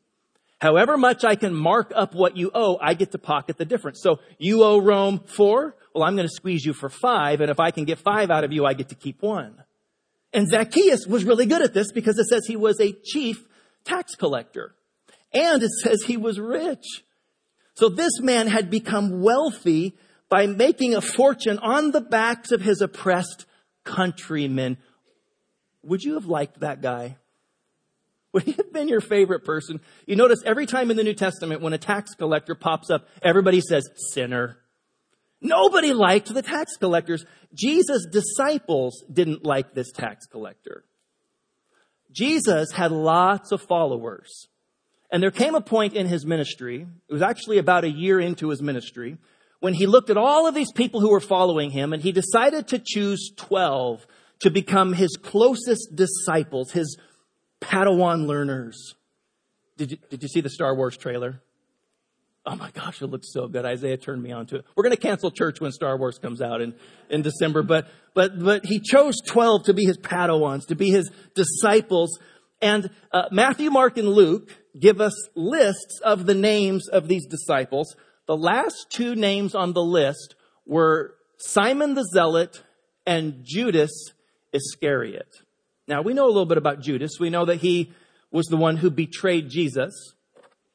However 0.60 0.96
much 0.96 1.24
I 1.24 1.34
can 1.34 1.54
mark 1.54 1.92
up 1.94 2.14
what 2.14 2.36
you 2.36 2.50
owe, 2.54 2.78
I 2.80 2.94
get 2.94 3.12
to 3.12 3.18
pocket 3.18 3.58
the 3.58 3.64
difference. 3.64 4.00
So 4.02 4.20
you 4.38 4.62
owe 4.62 4.78
Rome 4.78 5.20
four? 5.26 5.76
Well, 5.94 6.04
I'm 6.04 6.16
going 6.16 6.28
to 6.28 6.34
squeeze 6.34 6.64
you 6.64 6.72
for 6.72 6.88
five, 6.88 7.40
and 7.40 7.50
if 7.50 7.60
I 7.60 7.70
can 7.70 7.84
get 7.84 7.98
five 7.98 8.30
out 8.30 8.44
of 8.44 8.52
you, 8.52 8.64
I 8.64 8.74
get 8.74 8.88
to 8.88 8.94
keep 8.94 9.22
one. 9.22 9.62
And 10.32 10.48
Zacchaeus 10.48 11.06
was 11.06 11.24
really 11.24 11.46
good 11.46 11.62
at 11.62 11.74
this 11.74 11.92
because 11.92 12.18
it 12.18 12.26
says 12.26 12.46
he 12.46 12.56
was 12.56 12.80
a 12.80 12.92
chief 12.92 13.44
tax 13.84 14.16
collector. 14.16 14.74
And 15.32 15.62
it 15.62 15.70
says 15.70 16.02
he 16.04 16.16
was 16.16 16.40
rich. 16.40 16.84
So 17.74 17.88
this 17.88 18.20
man 18.20 18.46
had 18.46 18.70
become 18.70 19.20
wealthy 19.20 19.96
by 20.28 20.46
making 20.46 20.94
a 20.94 21.00
fortune 21.00 21.58
on 21.58 21.90
the 21.90 22.00
backs 22.00 22.50
of 22.50 22.60
his 22.60 22.80
oppressed 22.80 23.46
countrymen. 23.84 24.78
Would 25.82 26.02
you 26.02 26.14
have 26.14 26.26
liked 26.26 26.60
that 26.60 26.80
guy? 26.80 27.16
He 28.42 28.52
have 28.52 28.72
been 28.72 28.88
your 28.88 29.00
favorite 29.00 29.44
person? 29.44 29.80
You 30.06 30.16
notice 30.16 30.42
every 30.44 30.66
time 30.66 30.90
in 30.90 30.96
the 30.96 31.04
New 31.04 31.14
Testament 31.14 31.60
when 31.60 31.72
a 31.72 31.78
tax 31.78 32.14
collector 32.14 32.54
pops 32.54 32.90
up, 32.90 33.06
everybody 33.22 33.60
says, 33.60 33.88
sinner. 34.12 34.58
Nobody 35.40 35.92
liked 35.92 36.32
the 36.32 36.42
tax 36.42 36.76
collectors. 36.76 37.24
Jesus' 37.52 38.06
disciples 38.10 39.04
didn't 39.12 39.44
like 39.44 39.74
this 39.74 39.92
tax 39.92 40.26
collector. 40.26 40.84
Jesus 42.10 42.72
had 42.72 42.92
lots 42.92 43.52
of 43.52 43.60
followers. 43.62 44.48
And 45.10 45.22
there 45.22 45.30
came 45.30 45.54
a 45.54 45.60
point 45.60 45.94
in 45.94 46.06
his 46.06 46.26
ministry, 46.26 46.86
it 47.08 47.12
was 47.12 47.22
actually 47.22 47.58
about 47.58 47.84
a 47.84 47.90
year 47.90 48.18
into 48.18 48.48
his 48.48 48.62
ministry, 48.62 49.18
when 49.60 49.74
he 49.74 49.86
looked 49.86 50.10
at 50.10 50.16
all 50.16 50.46
of 50.46 50.54
these 50.54 50.72
people 50.72 51.00
who 51.00 51.10
were 51.10 51.20
following 51.20 51.70
him 51.70 51.92
and 51.92 52.02
he 52.02 52.12
decided 52.12 52.68
to 52.68 52.82
choose 52.84 53.30
12 53.36 54.06
to 54.40 54.50
become 54.50 54.92
his 54.92 55.16
closest 55.16 55.94
disciples, 55.94 56.72
his 56.72 56.98
Padawan 57.64 58.26
learners. 58.26 58.94
Did 59.76 59.92
you, 59.92 59.98
did 60.10 60.22
you 60.22 60.28
see 60.28 60.40
the 60.40 60.50
Star 60.50 60.74
Wars 60.74 60.96
trailer? 60.96 61.40
Oh 62.46 62.56
my 62.56 62.70
gosh, 62.70 63.00
it 63.00 63.06
looks 63.06 63.32
so 63.32 63.48
good. 63.48 63.64
Isaiah 63.64 63.96
turned 63.96 64.22
me 64.22 64.30
on 64.30 64.46
to 64.46 64.56
it. 64.56 64.64
We're 64.76 64.82
going 64.84 64.94
to 64.94 65.00
cancel 65.00 65.30
church 65.30 65.60
when 65.60 65.72
Star 65.72 65.96
Wars 65.96 66.18
comes 66.18 66.42
out 66.42 66.60
in, 66.60 66.74
in 67.08 67.22
December, 67.22 67.62
but, 67.62 67.88
but, 68.12 68.38
but 68.38 68.66
he 68.66 68.80
chose 68.80 69.16
12 69.26 69.64
to 69.64 69.74
be 69.74 69.86
his 69.86 69.96
Padawans, 69.96 70.66
to 70.66 70.74
be 70.74 70.90
his 70.90 71.10
disciples. 71.34 72.18
And 72.60 72.90
uh, 73.12 73.28
Matthew, 73.30 73.70
Mark, 73.70 73.96
and 73.96 74.08
Luke 74.08 74.50
give 74.78 75.00
us 75.00 75.14
lists 75.34 76.00
of 76.04 76.26
the 76.26 76.34
names 76.34 76.86
of 76.88 77.08
these 77.08 77.26
disciples. 77.26 77.96
The 78.26 78.36
last 78.36 78.88
two 78.90 79.14
names 79.14 79.54
on 79.54 79.72
the 79.72 79.82
list 79.82 80.34
were 80.66 81.14
Simon 81.38 81.94
the 81.94 82.04
Zealot 82.12 82.62
and 83.06 83.40
Judas 83.42 84.12
Iscariot. 84.52 85.43
Now 85.86 86.02
we 86.02 86.14
know 86.14 86.26
a 86.26 86.28
little 86.28 86.46
bit 86.46 86.58
about 86.58 86.80
Judas. 86.80 87.18
We 87.20 87.30
know 87.30 87.44
that 87.44 87.56
he 87.56 87.92
was 88.30 88.46
the 88.46 88.56
one 88.56 88.76
who 88.76 88.90
betrayed 88.90 89.48
Jesus. 89.50 89.94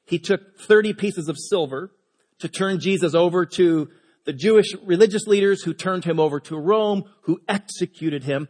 He 0.05 0.19
took 0.19 0.59
30 0.59 0.93
pieces 0.93 1.29
of 1.29 1.37
silver 1.37 1.91
to 2.39 2.47
turn 2.47 2.79
Jesus 2.79 3.13
over 3.13 3.45
to 3.45 3.89
the 4.25 4.33
Jewish 4.33 4.73
religious 4.85 5.27
leaders 5.27 5.63
who 5.63 5.73
turned 5.73 6.05
him 6.05 6.19
over 6.19 6.39
to 6.41 6.57
Rome, 6.57 7.03
who 7.23 7.41
executed 7.47 8.23
him. 8.23 8.47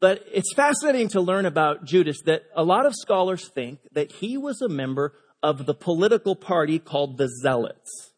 But 0.00 0.24
it's 0.32 0.54
fascinating 0.54 1.08
to 1.08 1.20
learn 1.20 1.46
about 1.46 1.84
Judas 1.84 2.22
that 2.24 2.42
a 2.56 2.64
lot 2.64 2.86
of 2.86 2.94
scholars 2.94 3.48
think 3.48 3.80
that 3.92 4.12
he 4.12 4.38
was 4.38 4.62
a 4.62 4.68
member 4.68 5.12
of 5.42 5.66
the 5.66 5.74
political 5.74 6.34
party 6.34 6.78
called 6.78 7.18
the 7.18 7.28
Zealots. 7.28 8.12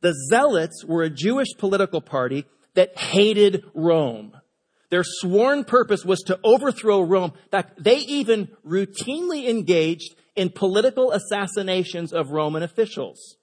The 0.00 0.14
Zealots 0.30 0.84
were 0.84 1.02
a 1.02 1.10
Jewish 1.10 1.48
political 1.58 2.00
party 2.00 2.46
that 2.74 2.96
hated 2.96 3.64
Rome. 3.74 4.32
Their 4.90 5.04
sworn 5.04 5.64
purpose 5.64 6.04
was 6.04 6.20
to 6.22 6.38
overthrow 6.44 7.00
Rome. 7.02 7.32
In 7.34 7.50
fact, 7.50 7.82
they 7.82 7.98
even 7.98 8.48
routinely 8.66 9.48
engaged 9.48 10.14
in 10.36 10.50
political 10.50 11.12
assassinations 11.12 12.12
of 12.12 12.30
Roman 12.30 12.62
officials. 12.62 13.36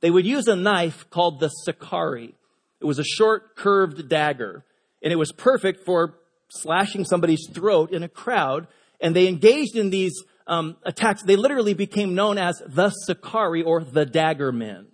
They 0.00 0.10
would 0.10 0.26
use 0.26 0.46
a 0.48 0.56
knife 0.56 1.08
called 1.10 1.40
the 1.40 1.48
Sicarii. 1.48 2.34
It 2.80 2.84
was 2.84 2.98
a 2.98 3.04
short, 3.04 3.56
curved 3.56 4.08
dagger, 4.08 4.64
and 5.02 5.12
it 5.12 5.16
was 5.16 5.32
perfect 5.32 5.84
for 5.84 6.18
slashing 6.48 7.04
somebody's 7.04 7.48
throat 7.52 7.92
in 7.92 8.02
a 8.02 8.08
crowd. 8.08 8.66
And 9.00 9.14
they 9.14 9.28
engaged 9.28 9.76
in 9.76 9.90
these 9.90 10.22
um, 10.46 10.76
attacks. 10.84 11.22
They 11.22 11.36
literally 11.36 11.74
became 11.74 12.14
known 12.14 12.38
as 12.38 12.62
the 12.66 12.90
Sicarii 12.90 13.62
or 13.62 13.82
the 13.82 14.06
Dagger 14.06 14.52
Men. 14.52 14.86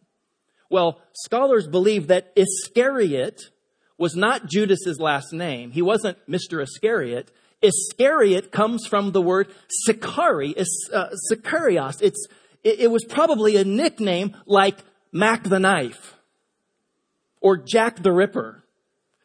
Well, 0.70 1.00
scholars 1.12 1.68
believe 1.68 2.08
that 2.08 2.32
Iscariot 2.34 3.42
was 4.02 4.16
not 4.16 4.48
Judas's 4.48 4.98
last 4.98 5.32
name. 5.32 5.70
He 5.70 5.80
wasn't 5.80 6.18
Mr. 6.28 6.60
Iscariot. 6.60 7.30
Iscariot 7.62 8.50
comes 8.50 8.84
from 8.84 9.12
the 9.12 9.22
word 9.22 9.46
Sicari, 9.88 10.60
uh, 10.92 11.10
Sicarios. 11.30 12.02
It's, 12.02 12.26
it, 12.64 12.80
it 12.80 12.90
was 12.90 13.04
probably 13.04 13.54
a 13.54 13.64
nickname 13.64 14.36
like 14.44 14.78
Mac 15.12 15.44
the 15.44 15.60
Knife 15.60 16.16
or 17.40 17.56
Jack 17.56 18.02
the 18.02 18.12
Ripper. 18.12 18.64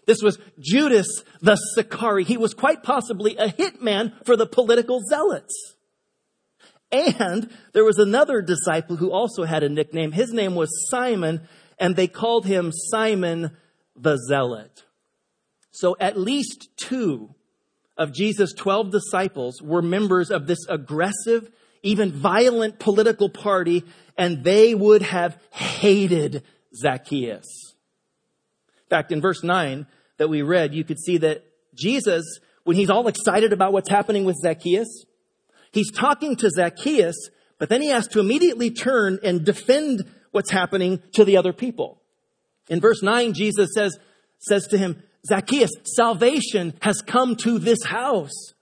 This 0.06 0.22
was 0.22 0.38
Judas 0.60 1.24
the 1.42 1.58
Sicari. 1.76 2.24
He 2.24 2.38
was 2.38 2.54
quite 2.54 2.84
possibly 2.84 3.36
a 3.36 3.48
hitman 3.48 4.13
for 4.28 4.38
the 4.38 4.46
political 4.46 5.02
zealots. 5.10 5.74
And 6.92 7.50
there 7.74 7.84
was 7.84 7.98
another 7.98 8.44
disciple 8.44 8.98
who 8.98 9.12
also 9.12 9.44
had 9.44 9.63
a 9.63 9.70
nickname. 9.70 10.12
His 10.12 10.32
name 10.32 10.54
was 10.54 10.70
Simon, 10.92 11.48
and 11.80 11.96
they 11.96 12.08
called 12.08 12.46
him 12.46 12.72
Simon 12.72 13.58
the 13.98 14.18
zealot. 14.28 14.86
So 15.72 15.96
at 16.00 16.18
least 16.18 16.70
two 16.78 17.36
of 17.98 18.14
Jesus' 18.14 18.54
12 18.54 18.92
disciples 18.92 19.62
were 19.62 19.82
members 19.82 20.32
of 20.32 20.48
this 20.48 20.66
aggressive, 20.70 21.50
even 21.84 22.12
violent 22.12 22.80
political 22.80 23.30
party, 23.30 23.84
and 24.18 24.44
they 24.44 24.76
would 24.76 25.02
have 25.02 25.38
hated 25.52 26.44
Zacchaeus. 26.76 27.76
In 28.86 28.90
fact, 28.90 29.12
in 29.12 29.22
verse 29.22 29.44
9 29.44 29.88
that 30.18 30.30
we 30.30 30.42
read, 30.42 30.74
you 30.74 30.84
could 30.84 31.00
see 31.00 31.18
that 31.18 31.44
Jesus, 31.76 32.24
when 32.64 32.76
he's 32.76 32.90
all 32.90 33.08
excited 33.08 33.54
about 33.54 33.74
what's 33.74 33.90
happening 33.90 34.26
with 34.26 34.38
Zacchaeus, 34.38 35.06
he's 35.72 35.92
talking 35.92 36.36
to 36.38 36.50
Zacchaeus, 36.50 37.30
but 37.60 37.70
then 37.70 37.82
he 37.82 37.90
has 37.90 38.08
to 38.10 38.20
immediately 38.20 38.72
turn 38.72 39.20
and 39.24 39.44
defend 39.44 40.06
what's 40.32 40.52
happening 40.52 41.02
to 41.14 41.26
the 41.26 41.38
other 41.38 41.54
people. 41.54 41.97
In 42.70 42.82
verse 42.82 43.02
9, 43.02 43.34
Jesus 43.34 43.70
says, 43.74 43.98
says 44.40 44.68
to 44.68 44.78
him, 44.78 45.02
Zacchaeus, 45.28 45.72
salvation 45.84 46.74
has 46.82 47.02
come 47.02 47.36
to 47.38 47.60
this 47.60 47.84
house. 47.84 48.54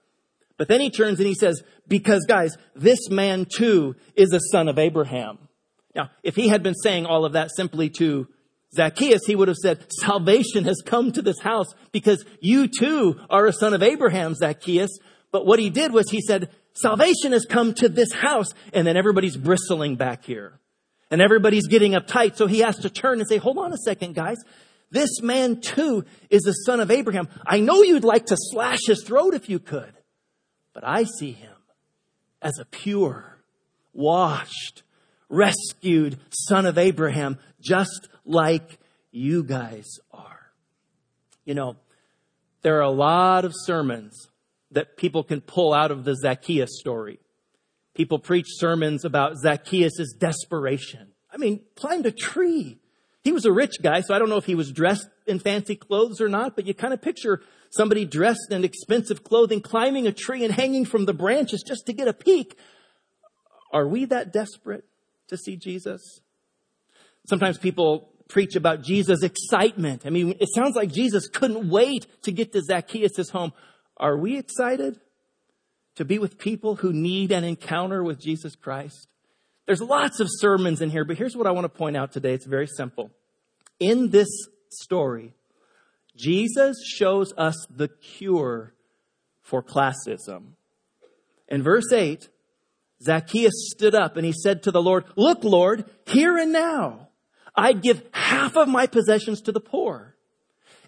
But 0.57 0.67
then 0.67 0.81
he 0.81 0.89
turns 0.89 1.19
and 1.19 1.27
he 1.27 1.35
says, 1.35 1.61
because 1.87 2.25
guys, 2.27 2.57
this 2.75 3.09
man 3.09 3.45
too 3.45 3.95
is 4.15 4.33
a 4.33 4.39
son 4.51 4.67
of 4.67 4.79
Abraham. 4.79 5.37
Now, 5.93 6.09
if 6.23 6.35
he 6.35 6.47
had 6.47 6.63
been 6.63 6.75
saying 6.75 7.05
all 7.05 7.25
of 7.25 7.33
that 7.33 7.51
simply 7.55 7.89
to 7.97 8.27
Zacchaeus, 8.73 9.25
he 9.25 9.35
would 9.35 9.47
have 9.47 9.57
said, 9.57 9.85
salvation 9.89 10.65
has 10.65 10.81
come 10.85 11.11
to 11.13 11.21
this 11.21 11.39
house 11.39 11.73
because 11.91 12.25
you 12.41 12.67
too 12.67 13.19
are 13.29 13.45
a 13.45 13.53
son 13.53 13.73
of 13.73 13.83
Abraham, 13.83 14.33
Zacchaeus. 14.33 14.91
But 15.31 15.45
what 15.45 15.59
he 15.59 15.69
did 15.69 15.93
was 15.93 16.09
he 16.09 16.21
said, 16.21 16.49
salvation 16.73 17.31
has 17.31 17.45
come 17.45 17.73
to 17.75 17.89
this 17.89 18.11
house. 18.11 18.47
And 18.73 18.85
then 18.85 18.97
everybody's 18.97 19.37
bristling 19.37 19.95
back 19.95 20.25
here. 20.25 20.59
And 21.11 21.21
everybody's 21.21 21.67
getting 21.67 21.93
uptight. 21.93 22.35
So 22.35 22.47
he 22.47 22.59
has 22.59 22.77
to 22.79 22.89
turn 22.89 23.19
and 23.19 23.27
say, 23.27 23.37
hold 23.37 23.57
on 23.57 23.71
a 23.71 23.77
second, 23.77 24.15
guys. 24.15 24.37
This 24.91 25.21
man 25.21 25.61
too 25.61 26.05
is 26.29 26.45
a 26.47 26.53
son 26.65 26.79
of 26.79 26.91
Abraham. 26.91 27.27
I 27.45 27.59
know 27.59 27.81
you'd 27.81 28.03
like 28.03 28.27
to 28.27 28.37
slash 28.37 28.79
his 28.85 29.03
throat 29.03 29.33
if 29.33 29.49
you 29.49 29.59
could, 29.59 29.93
but 30.73 30.83
I 30.85 31.03
see 31.03 31.31
him 31.31 31.55
as 32.41 32.59
a 32.59 32.65
pure, 32.65 33.39
washed, 33.93 34.83
rescued 35.29 36.17
son 36.29 36.65
of 36.65 36.77
Abraham, 36.77 37.39
just 37.59 38.07
like 38.23 38.79
you 39.11 39.43
guys 39.43 39.85
are. 40.11 40.51
You 41.45 41.55
know, 41.55 41.77
there 42.61 42.77
are 42.77 42.81
a 42.81 42.91
lot 42.91 43.45
of 43.45 43.53
sermons 43.55 44.27
that 44.71 44.97
people 44.97 45.23
can 45.23 45.41
pull 45.41 45.73
out 45.73 45.91
of 45.91 46.03
the 46.03 46.15
Zacchaeus 46.15 46.79
story. 46.79 47.19
People 47.95 48.19
preach 48.19 48.47
sermons 48.49 49.05
about 49.05 49.37
Zacchaeus' 49.37 50.13
desperation. 50.13 51.13
I 51.31 51.37
mean, 51.37 51.61
climbed 51.75 52.05
a 52.05 52.11
tree. 52.11 52.77
He 53.23 53.31
was 53.31 53.45
a 53.45 53.51
rich 53.51 53.81
guy, 53.81 54.01
so 54.01 54.13
I 54.13 54.19
don't 54.19 54.29
know 54.29 54.37
if 54.37 54.45
he 54.45 54.53
was 54.53 54.71
dressed 54.71 55.07
in 55.25 55.39
fancy 55.39 55.75
clothes 55.75 56.21
or 56.21 56.29
not, 56.29 56.55
but 56.55 56.67
you 56.67 56.73
kind 56.73 56.93
of 56.93 57.01
picture 57.01 57.41
somebody 57.71 58.05
dressed 58.05 58.51
in 58.51 58.63
expensive 58.63 59.23
clothing 59.23 59.61
climbing 59.61 60.07
a 60.07 60.11
tree 60.11 60.43
and 60.43 60.53
hanging 60.53 60.85
from 60.85 61.05
the 61.05 61.13
branches 61.13 61.63
just 61.65 61.85
to 61.87 61.93
get 61.93 62.07
a 62.07 62.13
peek. 62.13 62.57
Are 63.71 63.87
we 63.87 64.05
that 64.05 64.31
desperate 64.31 64.85
to 65.29 65.37
see 65.37 65.55
Jesus? 65.55 66.19
Sometimes 67.27 67.57
people 67.57 68.09
preach 68.27 68.55
about 68.55 68.83
Jesus' 68.83 69.23
excitement. 69.23 70.05
I 70.05 70.09
mean, 70.09 70.35
it 70.39 70.49
sounds 70.53 70.75
like 70.75 70.91
Jesus 70.91 71.27
couldn't 71.27 71.69
wait 71.69 72.07
to 72.23 72.31
get 72.31 72.53
to 72.53 72.61
Zacchaeus' 72.61 73.29
home. 73.29 73.53
Are 73.97 74.17
we 74.17 74.37
excited? 74.37 74.99
To 75.95 76.05
be 76.05 76.19
with 76.19 76.37
people 76.37 76.75
who 76.77 76.93
need 76.93 77.31
an 77.31 77.43
encounter 77.43 78.03
with 78.03 78.19
Jesus 78.19 78.55
Christ. 78.55 79.07
There's 79.65 79.81
lots 79.81 80.19
of 80.19 80.27
sermons 80.29 80.81
in 80.81 80.89
here, 80.89 81.05
but 81.05 81.17
here's 81.17 81.35
what 81.35 81.47
I 81.47 81.51
want 81.51 81.65
to 81.65 81.69
point 81.69 81.97
out 81.97 82.11
today. 82.11 82.33
It's 82.33 82.45
very 82.45 82.67
simple. 82.67 83.11
In 83.79 84.09
this 84.09 84.27
story, 84.69 85.33
Jesus 86.15 86.77
shows 86.85 87.33
us 87.37 87.55
the 87.69 87.87
cure 87.87 88.73
for 89.41 89.63
classism. 89.63 90.53
In 91.47 91.63
verse 91.63 91.91
8, 91.91 92.29
Zacchaeus 93.03 93.69
stood 93.71 93.95
up 93.95 94.17
and 94.17 94.25
he 94.25 94.33
said 94.33 94.63
to 94.63 94.71
the 94.71 94.81
Lord, 94.81 95.05
Look, 95.15 95.43
Lord, 95.43 95.85
here 96.05 96.37
and 96.37 96.51
now, 96.51 97.09
I'd 97.55 97.81
give 97.81 98.03
half 98.11 98.55
of 98.55 98.67
my 98.67 98.87
possessions 98.87 99.41
to 99.41 99.51
the 99.51 99.59
poor. 99.59 100.15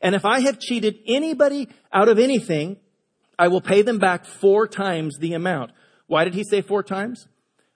And 0.01 0.15
if 0.15 0.25
I 0.25 0.41
have 0.41 0.59
cheated 0.59 0.99
anybody 1.07 1.69
out 1.91 2.09
of 2.09 2.19
anything, 2.19 2.77
I 3.39 3.47
will 3.49 3.61
pay 3.61 3.81
them 3.81 3.99
back 3.99 4.25
four 4.25 4.67
times 4.67 5.17
the 5.19 5.33
amount. 5.33 5.71
Why 6.07 6.23
did 6.23 6.33
he 6.33 6.43
say 6.43 6.61
four 6.61 6.83
times? 6.83 7.27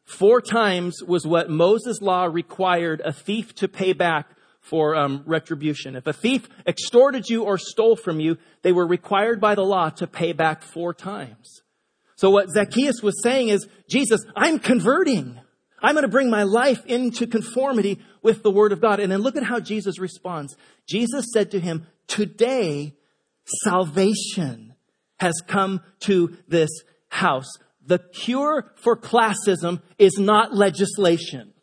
Four 0.03 0.41
times 0.41 1.01
was 1.05 1.25
what 1.25 1.49
Moses' 1.49 2.01
law 2.01 2.25
required 2.25 3.01
a 3.05 3.13
thief 3.13 3.53
to 3.55 3.67
pay 3.67 3.93
back 3.93 4.27
for 4.59 4.95
um, 4.95 5.23
retribution. 5.25 5.95
If 5.95 6.07
a 6.07 6.13
thief 6.13 6.47
extorted 6.67 7.29
you 7.29 7.43
or 7.43 7.57
stole 7.57 7.95
from 7.95 8.19
you, 8.19 8.37
they 8.61 8.71
were 8.71 8.85
required 8.85 9.39
by 9.41 9.55
the 9.55 9.63
law 9.63 9.89
to 9.89 10.07
pay 10.07 10.33
back 10.33 10.63
four 10.63 10.93
times. 10.93 11.61
So 12.15 12.29
what 12.29 12.49
Zacchaeus 12.49 13.01
was 13.01 13.21
saying 13.23 13.49
is, 13.49 13.67
Jesus, 13.89 14.23
I'm 14.35 14.59
converting. 14.59 15.39
I'm 15.81 15.95
going 15.95 16.03
to 16.03 16.09
bring 16.09 16.29
my 16.29 16.43
life 16.43 16.85
into 16.85 17.25
conformity 17.25 17.99
with 18.21 18.43
the 18.43 18.51
word 18.51 18.71
of 18.71 18.81
God. 18.81 18.99
And 18.99 19.11
then 19.11 19.21
look 19.21 19.35
at 19.35 19.43
how 19.43 19.59
Jesus 19.59 19.97
responds. 19.99 20.55
Jesus 20.87 21.25
said 21.33 21.51
to 21.51 21.59
him, 21.59 21.87
today 22.07 22.95
salvation 23.63 24.70
has 25.21 25.35
come 25.45 25.81
to 25.99 26.35
this 26.47 26.71
house. 27.09 27.45
The 27.85 27.99
cure 27.99 28.73
for 28.75 28.97
classism 28.97 29.81
is 29.99 30.17
not 30.17 30.55
legislation. 30.55 31.53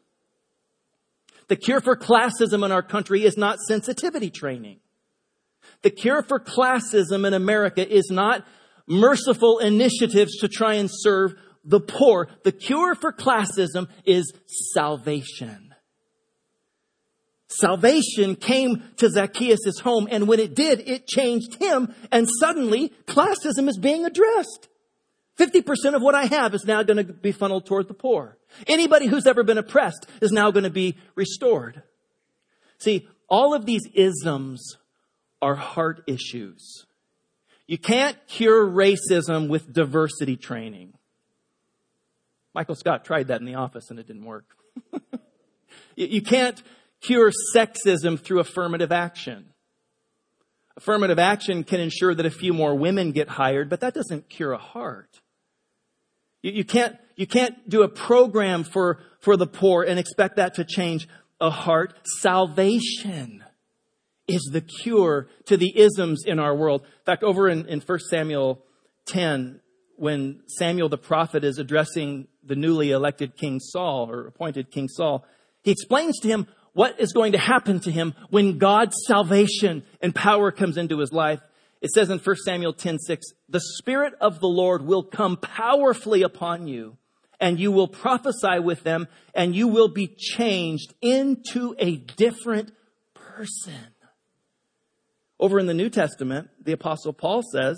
The 1.49 1.57
cure 1.57 1.81
for 1.81 1.97
classism 1.97 2.65
in 2.65 2.71
our 2.71 2.83
country 2.83 3.25
is 3.25 3.37
not 3.37 3.59
sensitivity 3.59 4.31
training. 4.31 4.79
The 5.83 5.91
cure 5.91 6.23
for 6.23 6.39
classism 6.39 7.27
in 7.27 7.35
America 7.35 7.85
is 7.87 8.11
not 8.13 8.45
merciful 8.87 9.59
initiatives 9.59 10.39
to 10.39 10.49
try 10.49 10.75
and 10.75 10.89
serve 10.91 11.35
the 11.65 11.81
poor. 11.81 12.29
The 12.45 12.53
cure 12.53 12.95
for 12.95 13.13
classism 13.13 13.89
is 14.05 14.33
salvation. 14.73 15.68
Salvation 17.49 18.37
came 18.37 18.83
to 18.99 19.09
Zacchaeus' 19.09 19.81
home, 19.81 20.07
and 20.11 20.29
when 20.29 20.39
it 20.39 20.55
did, 20.55 20.87
it 20.87 21.07
changed 21.07 21.55
him, 21.55 21.95
and 22.13 22.29
suddenly 22.41 22.93
classism 23.07 23.69
is 23.69 23.79
being 23.79 24.05
addressed. 24.05 24.69
50% 25.39 25.95
of 25.95 26.03
what 26.03 26.15
I 26.15 26.27
have 26.27 26.55
is 26.55 26.65
now 26.65 26.83
going 26.83 27.07
to 27.07 27.13
be 27.13 27.33
funneled 27.33 27.65
toward 27.65 27.89
the 27.89 27.95
poor. 27.95 28.37
Anybody 28.67 29.07
who's 29.07 29.27
ever 29.27 29.45
been 29.45 29.57
oppressed 29.57 30.07
is 30.21 30.31
now 30.31 30.51
going 30.51 30.65
to 30.65 30.71
be 30.71 30.97
restored. 31.15 31.83
See, 32.79 33.09
all 33.29 33.55
of 33.55 33.65
these 33.65 33.83
isms 33.95 34.77
are 35.41 35.55
heart 35.55 36.03
issues. 36.07 36.85
You 37.67 37.79
can't 37.79 38.17
cure 38.27 38.67
racism 38.67 39.49
with 39.49 39.73
diversity 39.73 40.37
training. 40.37 40.95
Michael 42.55 42.75
Scott 42.75 43.05
tried 43.05 43.29
that 43.29 43.41
in 43.41 43.47
the 43.47 43.55
office 43.55 43.91
and 43.91 43.99
it 43.99 44.07
didn't 44.07 44.25
work. 44.25 44.47
you 45.97 46.23
can't 46.23 46.61
cure 47.01 47.31
sexism 47.55 48.19
through 48.19 48.41
affirmative 48.41 48.93
action. 48.93 49.47
Affirmative 50.77 51.19
action 51.19 51.65
can 51.65 51.81
ensure 51.81 52.15
that 52.15 52.27
a 52.27 52.31
few 52.31 52.53
more 52.53 52.75
women 52.75 53.13
get 53.13 53.29
hired, 53.29 53.69
but 53.69 53.81
that 53.81 53.95
doesn't 53.95 54.29
cure 54.29 54.53
a 54.53 54.59
heart. 54.59 55.21
You, 56.43 56.53
you, 56.53 56.65
can't, 56.65 56.97
you 57.17 57.27
can't 57.27 57.69
do 57.69 57.83
a 57.83 57.89
program 57.89 58.65
for, 58.65 59.01
for 59.21 59.37
the 59.37 59.47
poor 59.47 59.83
and 59.83 59.99
expect 59.99 60.37
that 60.37 60.55
to 60.55 60.65
change 60.65 61.09
a 61.41 61.51
heart. 61.51 61.95
Salvation 62.21 63.45
is 64.29 64.49
the 64.53 64.61
cure 64.61 65.29
to 65.47 65.57
the 65.57 65.77
isms 65.77 66.25
in 66.27 66.39
our 66.39 66.55
world. 66.55 66.83
In 66.83 67.05
fact, 67.07 67.25
over 67.25 67.49
in, 67.49 67.67
in 67.67 67.81
1 67.81 67.99
Samuel 68.11 68.63
10, 69.07 69.61
when 69.97 70.43
Samuel 70.47 70.89
the 70.89 70.99
prophet 70.99 71.43
is 71.43 71.59
addressing 71.59 72.29
the 72.45 72.55
newly 72.55 72.93
elected 72.93 73.37
King 73.37 73.59
Saul 73.59 74.09
or 74.09 74.27
appointed 74.27 74.71
King 74.71 74.89
Saul, 74.89 75.25
he 75.63 75.73
explains 75.73 76.21
to 76.21 76.29
him 76.29 76.47
what 76.79 77.01
is 77.01 77.13
going 77.13 77.33
to 77.33 77.39
happen 77.39 77.81
to 77.81 77.91
him 77.91 78.15
when 78.31 78.57
God's 78.57 78.95
salvation 79.09 79.83
and 80.01 80.15
power 80.15 80.53
comes 80.53 80.77
into 80.77 81.01
his 81.01 81.13
life. 81.13 81.41
It 81.81 81.91
says 81.91 82.09
in 82.09 82.21
1 82.21 82.37
Samuel 82.45 82.73
10, 82.73 83.01
6, 83.01 83.27
the 83.49 83.61
Spirit 83.79 84.15
of 84.21 84.39
the 84.39 84.47
Lord 84.47 84.87
will 84.87 85.03
come 85.03 85.39
powerfully 85.39 86.23
upon 86.23 86.69
you 86.69 86.97
and 87.41 87.59
you 87.59 87.73
will 87.73 87.89
prophesy 87.89 88.61
with 88.61 88.85
them 88.85 89.09
and 89.35 89.57
you 89.57 89.67
will 89.67 89.89
be 89.89 90.07
changed 90.07 90.95
into 91.03 91.75
a 91.81 91.97
different 91.97 92.71
person. 93.13 93.75
Over 95.41 95.59
in 95.59 95.67
the 95.67 95.75
New 95.75 95.91
Testament, 95.91 96.49
the 96.63 96.75
apostle 96.75 97.13
Paul 97.13 97.43
says 97.43 97.77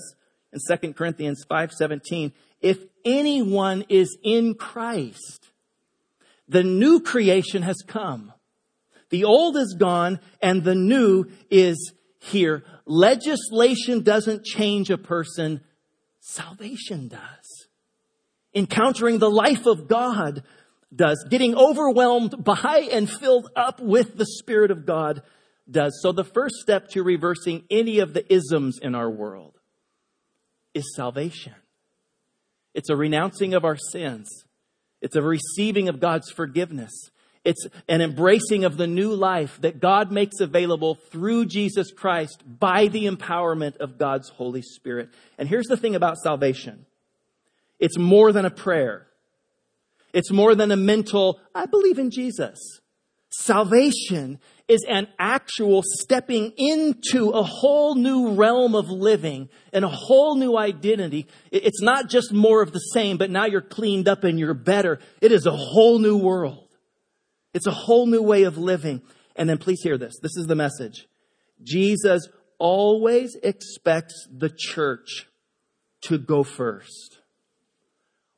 in 0.53 0.61
2 0.77 0.93
Corinthians 0.93 1.43
5:17, 1.51 2.33
if 2.61 2.85
anyone 3.07 3.87
is 3.89 4.19
in 4.23 4.57
Christ, 4.57 5.49
the 6.47 6.63
new 6.63 7.01
creation 7.01 7.63
has 7.63 7.79
come. 7.87 8.35
The 9.11 9.25
old 9.25 9.57
is 9.57 9.77
gone 9.79 10.21
and 10.41 10.65
the 10.65 10.75
new 10.75 11.27
is 11.51 11.93
here. 12.19 12.65
Legislation 12.87 14.03
doesn't 14.03 14.45
change 14.45 14.91
a 14.91 14.99
person. 14.99 15.61
Salvation 16.21 17.09
does. 17.09 17.69
Encountering 18.55 19.19
the 19.19 19.31
life 19.31 19.67
of 19.67 19.89
God 19.89 20.43
does. 20.95 21.25
Getting 21.29 21.55
overwhelmed 21.55 22.43
by 22.43 22.89
and 22.93 23.11
filled 23.11 23.51
up 23.57 23.81
with 23.81 24.17
the 24.17 24.27
Spirit 24.27 24.71
of 24.71 24.87
God 24.87 25.23
does. 25.71 25.99
So 26.03 26.13
the 26.13 26.25
first 26.25 26.57
step 26.57 26.89
to 26.89 27.03
reversing 27.03 27.65
any 27.71 28.01
of 28.01 28.13
the 28.13 28.33
isms 28.33 28.79
in 28.81 28.95
our 28.95 29.11
world 29.11 29.59
is 30.75 30.95
salvation. 30.95 31.55
It's 32.75 32.91
a 32.91 32.97
renouncing 32.97 33.55
of 33.55 33.65
our 33.65 33.77
sins. 33.77 34.29
It's 35.01 35.17
a 35.17 35.23
receiving 35.23 35.89
of 35.89 36.01
God's 36.01 36.31
forgiveness. 36.31 37.11
It's 37.45 37.67
an 37.89 38.03
embracing 38.03 38.65
of 38.65 38.77
the 38.77 38.87
new 38.87 39.15
life 39.15 39.59
that 39.63 39.81
God 39.81 40.13
makes 40.13 40.41
available 40.41 40.95
through 40.95 41.47
Jesus 41.47 41.91
Christ 41.91 42.43
by 42.47 42.89
the 42.89 43.07
empowerment 43.07 43.79
of 43.79 43.97
God's 43.97 44.29
Holy 44.29 44.63
Spirit. 44.63 45.09
And 45.39 45.49
here's 45.49 45.67
the 45.67 45.77
thing 45.77 45.95
about 45.95 46.19
salvation. 46.19 46.85
It's 47.79 47.97
more 47.97 48.33
than 48.33 48.45
a 48.45 48.51
prayer. 48.51 49.07
It's 50.13 50.31
more 50.31 50.55
than 50.55 50.71
a 50.71 50.77
mental, 50.77 51.41
I 51.55 51.65
believe 51.67 51.99
in 51.99 52.11
Jesus. 52.11 52.59
Salvation 53.31 54.39
is 54.69 54.85
an 54.89 55.09
actual 55.19 55.83
stepping 55.85 56.53
into 56.57 57.31
a 57.31 57.43
whole 57.43 57.95
new 57.95 58.35
realm 58.35 58.75
of 58.75 58.91
living 58.91 59.49
and 59.73 59.85
a 59.85 59.89
whole 59.89 60.37
new 60.37 60.59
identity. 60.59 61.27
It's 61.51 61.81
not 61.81 62.09
just 62.09 62.33
more 62.33 62.61
of 62.61 62.73
the 62.73 62.81
same, 62.81 63.17
but 63.17 63.31
now 63.31 63.47
you're 63.47 63.63
cleaned 63.63 64.09
up 64.09 64.25
and 64.25 64.39
you're 64.39 64.53
better. 64.53 64.99
It 65.21 65.33
is 65.33 65.47
a 65.47 65.57
whole 65.57 65.99
new 66.01 66.17
world. 66.17 66.67
It's 67.53 67.67
a 67.67 67.73
whole 67.73 68.07
new 68.07 68.23
way 68.23 68.45
of 68.45 68.59
living. 68.59 69.03
And 69.37 69.49
then 69.49 69.59
please 69.59 69.83
hear 69.83 69.99
this. 69.99 70.19
This 70.21 70.37
is 70.37 70.47
the 70.47 70.55
message. 70.55 71.07
Jesus 71.63 72.29
always 72.59 73.37
expects 73.43 74.29
the 74.31 74.51
church 74.51 75.27
to 76.03 76.19
go 76.19 76.43
first. 76.43 77.19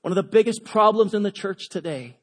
One 0.02 0.12
of 0.12 0.16
the 0.16 0.22
biggest 0.22 0.64
problems 0.64 1.14
in 1.14 1.22
the 1.22 1.30
church 1.30 1.68
today 1.68 2.16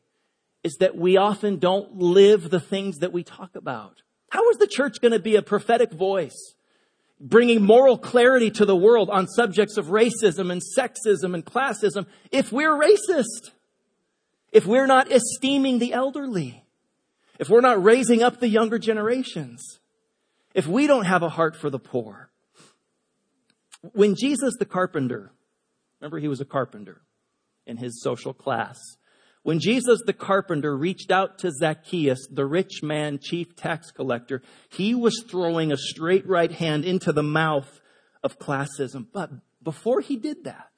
is 0.64 0.76
that 0.80 0.98
we 0.98 1.18
often 1.18 1.58
don't 1.58 1.98
live 1.98 2.50
the 2.50 2.60
things 2.60 2.98
that 2.98 3.14
we 3.14 3.24
talk 3.24 3.56
about. 3.56 4.02
How 4.32 4.50
is 4.50 4.58
the 4.58 4.68
church 4.68 5.00
going 5.02 5.14
to 5.14 5.20
be 5.20 5.36
a 5.36 5.42
prophetic 5.42 5.92
voice? 5.92 6.56
Bringing 7.22 7.64
moral 7.64 7.98
clarity 7.98 8.52
to 8.52 8.66
the 8.66 8.76
world 8.76 9.10
on 9.10 9.28
subjects 9.28 9.78
of 9.78 9.88
racism 9.88 10.52
and 10.52 10.62
sexism 10.78 11.34
and 11.34 11.46
classism 11.46 12.06
if 12.32 12.52
we're 12.52 12.78
racist. 12.78 13.52
If 14.52 14.66
we're 14.66 14.88
not 14.88 15.12
esteeming 15.12 15.80
the 15.80 15.94
elderly. 15.94 16.64
If 17.40 17.50
we're 17.50 17.62
not 17.62 17.82
raising 17.82 18.22
up 18.22 18.40
the 18.40 18.50
younger 18.50 18.78
generations. 18.78 19.80
If 20.54 20.68
we 20.68 20.88
don't 20.88 21.06
have 21.06 21.24
a 21.24 21.30
heart 21.30 21.56
for 21.56 21.70
the 21.70 21.80
poor. 21.80 22.30
When 23.94 24.16
Jesus 24.16 24.56
the 24.60 24.66
carpenter, 24.66 25.32
remember 26.00 26.20
he 26.20 26.28
was 26.28 26.42
a 26.42 26.46
carpenter 26.46 27.02
in 27.66 27.78
his 27.78 28.02
social 28.04 28.34
class. 28.34 28.78
When 29.44 29.60
Jesus 29.60 30.02
the 30.06 30.14
carpenter 30.14 30.76
reached 30.76 31.12
out 31.12 31.40
to 31.40 31.52
Zacchaeus, 31.52 32.28
the 32.30 32.46
rich 32.46 32.84
man, 32.84 33.20
chief 33.22 33.56
tax 33.56 33.90
collector, 33.90 34.42
he 34.70 34.94
was 34.94 35.24
throwing 35.30 35.72
a 35.72 35.78
straight 35.78 36.28
right 36.28 36.52
hand 36.52 36.84
into 36.84 37.14
the 37.14 37.24
mouth 37.24 37.80
of 38.22 38.38
classism. 38.38 39.08
But 39.14 39.32
before 39.64 40.02
he 40.02 40.18
did 40.18 40.44
that, 40.44 40.72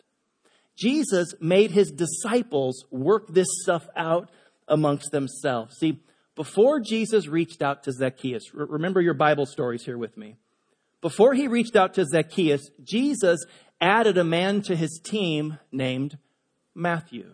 Jesus 0.77 1.33
made 1.41 1.71
his 1.71 1.91
disciples 1.91 2.85
work 2.91 3.27
this 3.29 3.47
stuff 3.63 3.87
out 3.95 4.29
amongst 4.67 5.11
themselves. 5.11 5.75
See, 5.77 6.03
before 6.35 6.79
Jesus 6.79 7.27
reached 7.27 7.61
out 7.61 7.83
to 7.83 7.91
Zacchaeus, 7.91 8.53
remember 8.53 9.01
your 9.01 9.13
Bible 9.13 9.45
stories 9.45 9.83
here 9.83 9.97
with 9.97 10.17
me. 10.17 10.37
Before 11.01 11.33
he 11.33 11.47
reached 11.47 11.75
out 11.75 11.95
to 11.95 12.05
Zacchaeus, 12.05 12.69
Jesus 12.83 13.43
added 13.81 14.17
a 14.17 14.23
man 14.23 14.61
to 14.63 14.75
his 14.75 15.01
team 15.03 15.57
named 15.71 16.17
Matthew. 16.75 17.33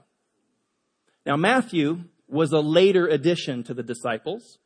Now, 1.25 1.35
Matthew 1.35 2.05
was 2.27 2.53
a 2.53 2.59
later 2.59 3.07
addition 3.07 3.63
to 3.65 3.73
the 3.73 3.83
disciples. 3.83 4.57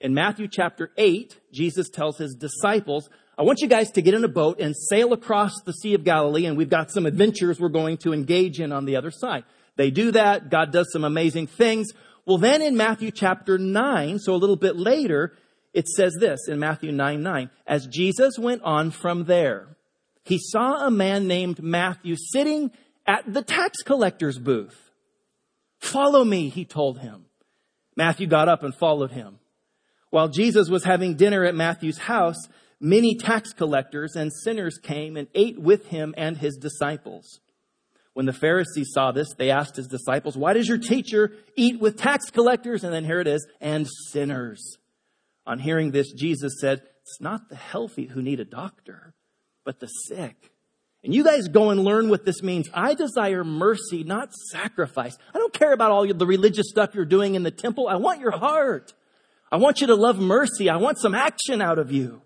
In 0.00 0.14
Matthew 0.14 0.48
chapter 0.48 0.90
8, 0.96 1.40
Jesus 1.52 1.88
tells 1.88 2.18
his 2.18 2.34
disciples, 2.34 3.08
I 3.36 3.42
want 3.42 3.60
you 3.60 3.68
guys 3.68 3.90
to 3.92 4.02
get 4.02 4.14
in 4.14 4.22
a 4.22 4.28
boat 4.28 4.60
and 4.60 4.76
sail 4.76 5.14
across 5.14 5.52
the 5.64 5.72
Sea 5.72 5.94
of 5.94 6.04
Galilee, 6.04 6.44
and 6.44 6.56
we've 6.56 6.68
got 6.68 6.90
some 6.90 7.06
adventures 7.06 7.58
we're 7.58 7.70
going 7.70 7.96
to 7.98 8.12
engage 8.12 8.60
in 8.60 8.70
on 8.70 8.84
the 8.84 8.96
other 8.96 9.10
side. 9.10 9.44
They 9.76 9.90
do 9.90 10.10
that. 10.12 10.50
God 10.50 10.72
does 10.72 10.92
some 10.92 11.04
amazing 11.04 11.46
things. 11.46 11.88
Well, 12.30 12.38
then 12.38 12.62
in 12.62 12.76
Matthew 12.76 13.10
chapter 13.10 13.58
9, 13.58 14.20
so 14.20 14.32
a 14.32 14.38
little 14.38 14.54
bit 14.54 14.76
later, 14.76 15.32
it 15.74 15.88
says 15.88 16.14
this 16.20 16.46
in 16.46 16.60
Matthew 16.60 16.92
9 16.92 17.20
9. 17.24 17.50
As 17.66 17.88
Jesus 17.88 18.38
went 18.38 18.62
on 18.62 18.92
from 18.92 19.24
there, 19.24 19.76
he 20.22 20.38
saw 20.38 20.86
a 20.86 20.92
man 20.92 21.26
named 21.26 21.60
Matthew 21.60 22.14
sitting 22.16 22.70
at 23.04 23.24
the 23.26 23.42
tax 23.42 23.82
collector's 23.82 24.38
booth. 24.38 24.92
Follow 25.80 26.22
me, 26.22 26.50
he 26.50 26.64
told 26.64 27.00
him. 27.00 27.24
Matthew 27.96 28.28
got 28.28 28.48
up 28.48 28.62
and 28.62 28.76
followed 28.76 29.10
him. 29.10 29.40
While 30.10 30.28
Jesus 30.28 30.68
was 30.68 30.84
having 30.84 31.16
dinner 31.16 31.44
at 31.44 31.56
Matthew's 31.56 31.98
house, 31.98 32.46
many 32.78 33.16
tax 33.16 33.52
collectors 33.52 34.14
and 34.14 34.32
sinners 34.32 34.78
came 34.78 35.16
and 35.16 35.26
ate 35.34 35.60
with 35.60 35.86
him 35.86 36.14
and 36.16 36.36
his 36.36 36.56
disciples. 36.58 37.40
When 38.14 38.26
the 38.26 38.32
Pharisees 38.32 38.90
saw 38.92 39.12
this, 39.12 39.34
they 39.38 39.50
asked 39.50 39.76
his 39.76 39.86
disciples, 39.86 40.36
Why 40.36 40.52
does 40.52 40.68
your 40.68 40.78
teacher 40.78 41.32
eat 41.56 41.80
with 41.80 41.96
tax 41.96 42.30
collectors? 42.30 42.84
And 42.84 42.92
then 42.92 43.04
here 43.04 43.20
it 43.20 43.28
is, 43.28 43.46
and 43.60 43.86
sinners. 44.08 44.78
On 45.46 45.58
hearing 45.58 45.90
this, 45.90 46.12
Jesus 46.12 46.54
said, 46.60 46.82
It's 47.02 47.20
not 47.20 47.48
the 47.48 47.56
healthy 47.56 48.06
who 48.06 48.22
need 48.22 48.40
a 48.40 48.44
doctor, 48.44 49.14
but 49.64 49.80
the 49.80 49.86
sick. 49.86 50.50
And 51.02 51.14
you 51.14 51.24
guys 51.24 51.48
go 51.48 51.70
and 51.70 51.82
learn 51.82 52.10
what 52.10 52.26
this 52.26 52.42
means. 52.42 52.68
I 52.74 52.94
desire 52.94 53.42
mercy, 53.42 54.04
not 54.04 54.34
sacrifice. 54.50 55.16
I 55.34 55.38
don't 55.38 55.52
care 55.52 55.72
about 55.72 55.90
all 55.90 56.06
the 56.06 56.26
religious 56.26 56.68
stuff 56.68 56.94
you're 56.94 57.06
doing 57.06 57.36
in 57.36 57.42
the 57.42 57.50
temple. 57.50 57.88
I 57.88 57.96
want 57.96 58.20
your 58.20 58.32
heart. 58.32 58.92
I 59.50 59.56
want 59.56 59.80
you 59.80 59.86
to 59.86 59.94
love 59.94 60.18
mercy. 60.18 60.68
I 60.68 60.76
want 60.76 60.98
some 60.98 61.14
action 61.14 61.62
out 61.62 61.78
of 61.78 61.90
you. 61.90 62.22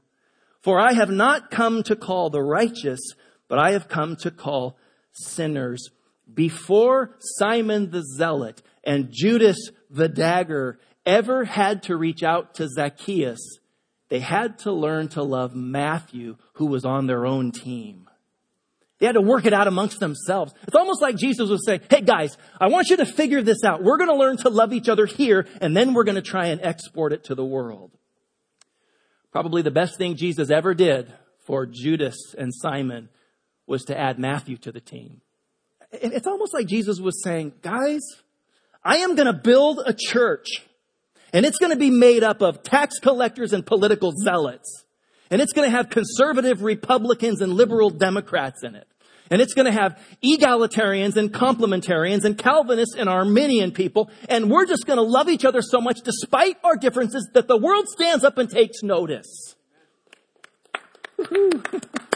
For 0.61 0.81
I 0.81 0.95
have 0.95 1.11
not 1.11 1.51
come 1.51 1.83
to 1.85 1.95
call 1.95 2.31
the 2.31 2.43
righteous, 2.43 3.01
but 3.49 3.59
I 3.59 3.73
have 3.73 3.87
come 3.87 4.17
to 4.17 4.31
call 4.31 4.77
sinners. 5.15 5.91
Before 6.33 7.17
Simon 7.19 7.91
the 7.91 8.03
Zealot 8.03 8.63
and 8.83 9.09
Judas 9.11 9.71
the 9.91 10.09
dagger 10.09 10.79
ever 11.07 11.45
had 11.45 11.83
to 11.85 11.97
reach 11.97 12.23
out 12.23 12.55
to 12.55 12.69
Zacchaeus, 12.69 13.59
they 14.09 14.21
had 14.21 14.59
to 14.61 14.73
learn 14.73 15.09
to 15.09 15.23
love 15.23 15.55
Matthew, 15.55 16.37
who 16.55 16.67
was 16.67 16.85
on 16.85 17.07
their 17.07 17.27
own 17.27 17.53
team. 17.53 18.09
They 18.99 19.07
had 19.07 19.17
to 19.17 19.21
work 19.21 19.45
it 19.45 19.53
out 19.53 19.67
amongst 19.67 20.01
themselves. 20.01 20.55
It's 20.63 20.77
almost 20.77 21.03
like 21.03 21.17
Jesus 21.17 21.51
was 21.51 21.67
saying, 21.67 21.81
Hey 21.91 22.01
guys, 22.01 22.39
I 22.61 22.69
want 22.69 22.91
you 22.91 22.97
to 22.99 23.07
figure 23.07 23.43
this 23.43 23.65
out. 23.65 23.83
We're 23.83 23.97
going 23.97 24.09
to 24.09 24.17
learn 24.17 24.37
to 24.39 24.49
love 24.49 24.73
each 24.73 24.89
other 24.89 25.05
here 25.05 25.47
and 25.61 25.77
then 25.77 25.95
we're 25.95 26.05
going 26.05 26.15
to 26.15 26.23
try 26.23 26.47
and 26.47 26.61
export 26.63 27.13
it 27.13 27.25
to 27.25 27.35
the 27.35 27.45
world. 27.45 27.91
Probably 29.33 29.63
the 29.63 29.73
best 29.73 29.99
thing 29.99 30.17
Jesus 30.17 30.51
ever 30.51 30.75
did 30.75 31.13
for 31.45 31.67
Judas 31.67 32.17
and 32.39 32.55
Simon 32.55 33.09
was 33.67 33.85
to 33.85 33.99
add 33.99 34.19
Matthew 34.19 34.57
to 34.59 34.73
the 34.73 34.81
team. 34.81 35.21
It's 35.93 36.27
almost 36.27 36.53
like 36.53 36.67
Jesus 36.67 37.01
was 37.01 37.23
saying, 37.23 37.53
guys, 37.63 38.03
I 38.83 38.99
am 38.99 39.15
going 39.15 39.27
to 39.27 39.33
build 39.33 39.81
a 39.85 39.95
church 39.95 40.49
and 41.35 41.45
it's 41.45 41.59
going 41.59 41.73
to 41.73 41.77
be 41.77 41.91
made 41.91 42.23
up 42.23 42.43
of 42.43 42.63
tax 42.63 43.01
collectors 43.01 43.53
and 43.53 43.67
political 43.67 44.13
zealots. 44.13 44.85
And 45.31 45.43
it's 45.43 45.53
going 45.53 45.69
to 45.69 45.77
have 45.77 45.91
conservative 45.91 46.63
Republicans 46.63 47.41
and 47.41 47.55
liberal 47.55 47.91
Democrats 47.91 48.63
in 48.63 48.77
it. 48.77 48.87
And 49.31 49.43
it's 49.43 49.53
going 49.53 49.67
to 49.67 49.73
have 49.73 49.99
egalitarians 50.23 51.17
and 51.17 51.33
complementarians 51.33 52.25
and 52.25 52.39
Calvinists 52.39 52.95
and 52.95 53.09
Arminian 53.09 53.73
people. 53.73 54.11
And 54.29 54.49
we're 54.49 54.67
just 54.67 54.87
going 54.87 54.99
to 54.99 55.03
love 55.03 55.29
each 55.29 55.45
other 55.45 55.61
so 55.61 55.81
much 55.81 56.03
despite 56.05 56.57
our 56.63 56.77
differences 56.77 57.29
that 57.35 57.49
the 57.49 57.57
world 57.57 57.89
stands 57.89 58.23
up 58.23 58.39
and 58.39 58.49
takes 58.49 58.85
notice. 58.85 59.57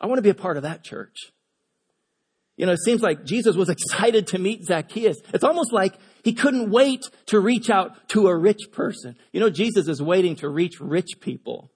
I 0.00 0.06
want 0.06 0.18
to 0.18 0.22
be 0.22 0.30
a 0.30 0.34
part 0.34 0.56
of 0.56 0.62
that 0.64 0.84
church. 0.84 1.32
You 2.56 2.64
know, 2.66 2.72
it 2.72 2.82
seems 2.84 3.02
like 3.02 3.24
Jesus 3.24 3.56
was 3.56 3.68
excited 3.70 4.28
to 4.28 4.38
meet 4.38 4.64
Zacchaeus. 4.64 5.18
It's 5.32 5.44
almost 5.44 5.72
like 5.72 5.94
he 6.22 6.32
couldn't 6.32 6.70
wait 6.70 7.04
to 7.26 7.40
reach 7.40 7.70
out 7.70 8.08
to 8.10 8.28
a 8.28 8.36
rich 8.36 8.70
person. 8.72 9.16
You 9.32 9.40
know, 9.40 9.50
Jesus 9.50 9.88
is 9.88 10.02
waiting 10.02 10.36
to 10.36 10.48
reach 10.48 10.80
rich 10.80 11.20
people. 11.20 11.70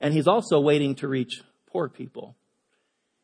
And 0.00 0.14
he's 0.14 0.28
also 0.28 0.60
waiting 0.60 0.94
to 0.96 1.08
reach 1.08 1.42
poor 1.70 1.88
people. 1.88 2.36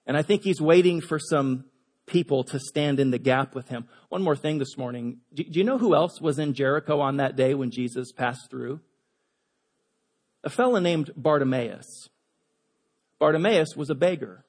And 0.06 0.16
I 0.16 0.22
think 0.22 0.42
he's 0.42 0.60
waiting 0.60 1.00
for 1.00 1.18
some 1.18 1.64
people 2.06 2.44
to 2.44 2.60
stand 2.60 3.00
in 3.00 3.10
the 3.10 3.18
gap 3.18 3.54
with 3.54 3.68
him. 3.68 3.86
One 4.08 4.22
more 4.22 4.36
thing 4.36 4.58
this 4.58 4.76
morning. 4.76 5.18
Do, 5.34 5.44
you 5.48 5.64
know 5.64 5.78
who 5.78 5.94
else 5.94 6.20
was 6.20 6.38
in 6.38 6.54
Jericho 6.54 7.00
on 7.00 7.16
that 7.16 7.36
day 7.36 7.54
when 7.54 7.70
Jesus 7.70 8.12
passed 8.12 8.48
through? 8.50 8.80
A 10.44 10.50
fellow 10.50 10.78
named 10.78 11.10
Bartimaeus. 11.16 12.08
Bartimaeus 13.18 13.76
was 13.76 13.90
a 13.90 13.94
beggar. 13.94 14.44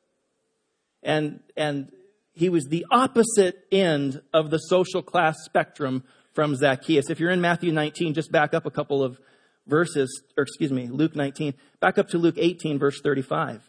And, 1.03 1.39
and 1.56 1.91
he 2.34 2.49
was 2.49 2.65
the 2.65 2.86
opposite 2.91 3.65
end 3.71 4.21
of 4.34 4.49
the 4.49 4.58
social 4.58 5.01
class 5.01 5.38
spectrum 5.45 6.03
from 6.34 6.56
Zacchaeus. 6.56 7.10
If 7.10 7.19
you're 7.19 7.32
in 7.32 7.41
Matthew 7.41 7.71
19, 7.71 8.13
just 8.13 8.32
back 8.32 8.53
up 8.53 8.65
a 8.65 8.71
couple 8.71 9.03
of 9.03 9.19
verses, 9.65 10.21
or 10.38 10.43
excuse 10.43 10.71
me, 10.71 10.88
Luke 10.88 11.15
19, 11.15 11.53
back 11.80 11.97
up 11.97 12.10
to 12.10 12.17
Luke 12.17 12.36
18, 12.38 12.80
verse 12.80 12.99
35. 13.01 13.67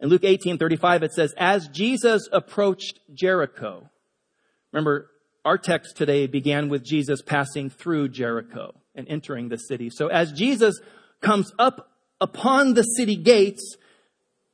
In 0.00 0.08
Luke 0.08 0.24
18, 0.24 0.58
35, 0.58 1.02
it 1.02 1.12
says, 1.12 1.34
As 1.36 1.68
Jesus 1.68 2.28
approached 2.32 3.00
Jericho, 3.12 3.90
remember, 4.72 5.10
our 5.44 5.58
text 5.58 5.96
today 5.96 6.26
began 6.26 6.68
with 6.68 6.84
Jesus 6.84 7.22
passing 7.22 7.70
through 7.70 8.08
Jericho 8.08 8.74
and 8.94 9.08
entering 9.08 9.48
the 9.48 9.56
city. 9.56 9.90
So 9.90 10.08
as 10.08 10.32
Jesus 10.32 10.80
comes 11.20 11.52
up 11.58 11.90
upon 12.20 12.74
the 12.74 12.82
city 12.82 13.16
gates, 13.16 13.76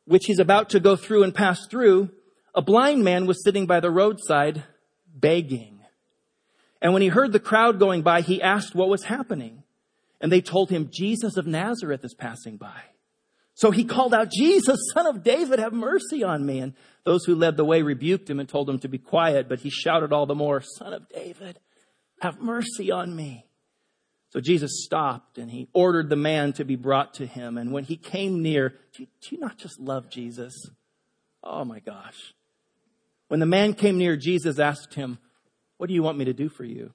which 0.06 0.26
he's 0.26 0.38
about 0.38 0.70
to 0.70 0.80
go 0.80 0.96
through 0.96 1.22
and 1.22 1.34
pass 1.34 1.66
through, 1.66 2.10
a 2.54 2.62
blind 2.62 3.04
man 3.04 3.26
was 3.26 3.42
sitting 3.42 3.66
by 3.66 3.80
the 3.80 3.90
roadside 3.90 4.64
begging. 5.14 5.80
And 6.80 6.92
when 6.92 7.02
he 7.02 7.08
heard 7.08 7.32
the 7.32 7.40
crowd 7.40 7.78
going 7.78 8.02
by, 8.02 8.20
he 8.20 8.42
asked 8.42 8.74
what 8.74 8.88
was 8.88 9.04
happening. 9.04 9.62
And 10.20 10.30
they 10.30 10.40
told 10.40 10.70
him, 10.70 10.90
Jesus 10.92 11.36
of 11.36 11.46
Nazareth 11.46 12.04
is 12.04 12.14
passing 12.14 12.56
by. 12.56 12.82
So 13.54 13.70
he 13.70 13.84
called 13.84 14.12
out, 14.12 14.30
Jesus, 14.30 14.78
son 14.92 15.06
of 15.06 15.22
David, 15.22 15.60
have 15.60 15.72
mercy 15.72 16.22
on 16.24 16.44
me. 16.44 16.58
And 16.58 16.74
those 17.04 17.24
who 17.24 17.34
led 17.34 17.56
the 17.56 17.64
way 17.64 17.82
rebuked 17.82 18.28
him 18.28 18.40
and 18.40 18.48
told 18.48 18.68
him 18.68 18.78
to 18.80 18.88
be 18.88 18.98
quiet, 18.98 19.48
but 19.48 19.60
he 19.60 19.70
shouted 19.70 20.12
all 20.12 20.26
the 20.26 20.34
more, 20.34 20.60
son 20.60 20.92
of 20.92 21.08
David, 21.08 21.58
have 22.20 22.40
mercy 22.40 22.90
on 22.90 23.14
me. 23.14 23.46
So 24.34 24.40
Jesus 24.40 24.84
stopped 24.84 25.38
and 25.38 25.48
he 25.48 25.68
ordered 25.72 26.10
the 26.10 26.16
man 26.16 26.52
to 26.54 26.64
be 26.64 26.74
brought 26.74 27.14
to 27.14 27.26
him. 27.26 27.56
And 27.56 27.70
when 27.70 27.84
he 27.84 27.96
came 27.96 28.42
near, 28.42 28.70
do 28.92 29.04
you, 29.04 29.08
do 29.22 29.36
you 29.36 29.40
not 29.40 29.58
just 29.58 29.78
love 29.78 30.10
Jesus? 30.10 30.52
Oh 31.44 31.64
my 31.64 31.78
gosh. 31.78 32.34
When 33.28 33.38
the 33.38 33.46
man 33.46 33.74
came 33.74 33.96
near, 33.96 34.16
Jesus 34.16 34.58
asked 34.58 34.94
him, 34.94 35.18
What 35.76 35.86
do 35.86 35.94
you 35.94 36.02
want 36.02 36.18
me 36.18 36.24
to 36.24 36.32
do 36.32 36.48
for 36.48 36.64
you? 36.64 36.92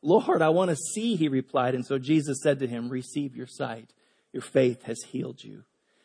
Lord, 0.00 0.40
I 0.40 0.48
want 0.48 0.70
to 0.70 0.76
see, 0.76 1.14
he 1.14 1.28
replied. 1.28 1.74
And 1.74 1.84
so 1.84 1.98
Jesus 1.98 2.40
said 2.42 2.60
to 2.60 2.66
him, 2.66 2.88
Receive 2.88 3.36
your 3.36 3.46
sight. 3.46 3.92
Your 4.32 4.42
faith 4.42 4.84
has 4.84 5.02
healed 5.02 5.44
you. 5.44 5.64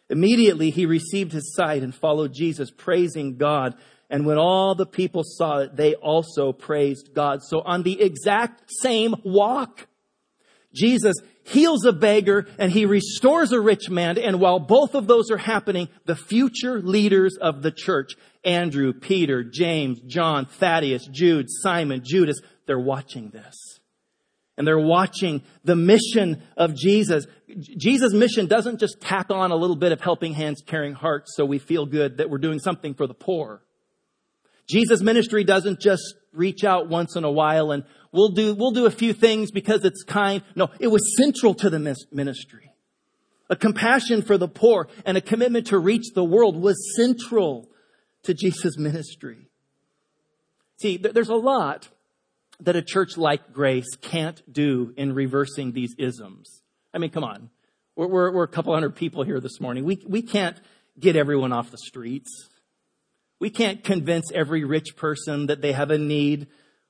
Immediately 0.09 0.69
he 0.69 0.85
received 0.85 1.31
his 1.31 1.55
sight 1.55 1.81
and 1.81 1.95
followed 1.95 2.33
Jesus, 2.33 2.71
praising 2.71 3.37
God. 3.37 3.75
And 4.09 4.25
when 4.25 4.37
all 4.37 4.75
the 4.75 4.85
people 4.85 5.23
saw 5.23 5.59
it, 5.59 5.77
they 5.77 5.95
also 5.95 6.51
praised 6.51 7.13
God. 7.13 7.41
So 7.41 7.61
on 7.61 7.83
the 7.83 8.01
exact 8.01 8.69
same 8.81 9.15
walk, 9.23 9.87
Jesus 10.75 11.15
heals 11.45 11.85
a 11.85 11.93
beggar 11.93 12.47
and 12.59 12.71
he 12.71 12.85
restores 12.85 13.51
a 13.51 13.61
rich 13.61 13.89
man. 13.89 14.17
And 14.17 14.39
while 14.39 14.59
both 14.59 14.95
of 14.95 15.07
those 15.07 15.31
are 15.31 15.37
happening, 15.37 15.89
the 16.05 16.15
future 16.15 16.81
leaders 16.81 17.37
of 17.39 17.61
the 17.61 17.71
church, 17.71 18.13
Andrew, 18.43 18.93
Peter, 18.93 19.43
James, 19.43 19.99
John, 20.01 20.45
Thaddeus, 20.45 21.07
Jude, 21.11 21.47
Simon, 21.49 22.01
Judas, 22.03 22.39
they're 22.67 22.79
watching 22.79 23.29
this. 23.29 23.55
And 24.57 24.65
they're 24.65 24.79
watching 24.79 25.43
the 25.63 25.75
mission 25.75 26.41
of 26.55 26.75
Jesus. 26.75 27.25
Jesus' 27.77 28.13
mission 28.13 28.47
doesn't 28.47 28.79
just 28.79 29.01
tack 29.01 29.29
on 29.29 29.51
a 29.51 29.55
little 29.55 29.75
bit 29.75 29.91
of 29.91 29.99
helping 29.99 30.33
hands, 30.33 30.63
caring 30.65 30.93
hearts 30.93 31.35
so 31.35 31.45
we 31.45 31.59
feel 31.59 31.85
good 31.85 32.17
that 32.17 32.29
we're 32.29 32.37
doing 32.37 32.59
something 32.59 32.93
for 32.93 33.05
the 33.05 33.13
poor. 33.13 33.61
Jesus' 34.67 35.01
ministry 35.01 35.43
doesn't 35.43 35.79
just 35.79 36.15
reach 36.35 36.63
out 36.63 36.89
once 36.89 37.15
in 37.15 37.23
a 37.23 37.31
while 37.31 37.71
and 37.71 37.83
we'll 38.11 38.29
do, 38.29 38.53
we'll 38.55 38.71
do 38.71 38.85
a 38.85 38.91
few 38.91 39.13
things 39.13 39.51
because 39.51 39.83
it's 39.85 40.03
kind. 40.03 40.43
No, 40.55 40.69
it 40.79 40.87
was 40.87 41.15
central 41.17 41.53
to 41.55 41.69
the 41.69 41.79
ministry. 42.11 42.71
A 43.49 43.55
compassion 43.55 44.21
for 44.21 44.37
the 44.37 44.47
poor 44.47 44.87
and 45.05 45.17
a 45.17 45.21
commitment 45.21 45.67
to 45.67 45.77
reach 45.77 46.13
the 46.13 46.23
world 46.23 46.59
was 46.59 46.95
central 46.95 47.69
to 48.23 48.33
Jesus' 48.33 48.77
ministry. 48.77 49.49
See, 50.77 50.97
there's 50.97 51.29
a 51.29 51.35
lot 51.35 51.89
that 52.59 52.75
a 52.75 52.81
church 52.81 53.17
like 53.17 53.53
Grace 53.53 53.95
can't 54.01 54.41
do 54.51 54.93
in 54.97 55.13
reversing 55.13 55.71
these 55.71 55.93
isms. 55.97 56.61
I 56.93 56.97
mean, 56.97 57.11
come 57.11 57.23
on. 57.23 57.49
We're, 57.95 58.07
we're, 58.07 58.31
we're 58.31 58.43
a 58.43 58.49
couple 58.49 58.73
hundred 58.73 58.95
people 58.95 59.23
here 59.23 59.39
this 59.39 59.61
morning. 59.61 59.85
We, 59.85 60.03
we 60.07 60.21
can't 60.21 60.59
get 60.99 61.15
everyone 61.15 61.53
off 61.53 61.71
the 61.71 61.77
streets. 61.77 62.49
We 63.39 63.49
can't 63.49 63.83
convince 63.83 64.31
every 64.31 64.63
rich 64.63 64.95
person 64.95 65.47
that 65.47 65.61
they 65.61 65.73
have 65.73 65.91
a 65.91 65.97
need 65.97 66.47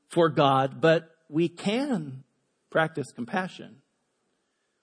for 0.09 0.29
God, 0.29 0.79
but 0.79 1.09
we 1.29 1.49
can 1.49 2.23
practice 2.69 3.07
compassion. 3.13 3.77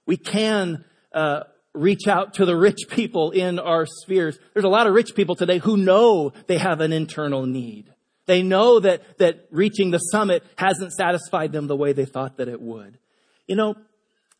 We 0.07 0.16
can 0.16 0.85
uh, 1.12 1.44
reach 1.75 2.09
out 2.09 2.35
to 2.35 2.44
the 2.44 2.57
rich 2.57 2.88
people 2.88 3.31
in 3.31 3.59
our 3.59 3.87
spheres. 3.87 4.38
There's 4.53 4.64
a 4.64 4.68
lot 4.68 4.87
of 4.87 4.94
rich 4.94 5.14
people 5.14 5.37
today 5.37 5.59
who 5.59 5.77
know 5.77 6.33
they 6.46 6.59
have 6.59 6.81
an 6.81 6.92
internal 6.92 7.46
need. 7.46 7.92
They 8.27 8.42
know 8.42 8.81
that, 8.81 9.18
that 9.18 9.46
reaching 9.51 9.90
the 9.90 9.98
summit 9.98 10.44
hasn't 10.57 10.92
satisfied 10.92 11.53
them 11.53 11.66
the 11.66 11.77
way 11.77 11.92
they 11.92 12.05
thought 12.05 12.37
that 12.37 12.48
it 12.48 12.61
would. 12.61 12.98
You 13.46 13.57
know, 13.57 13.75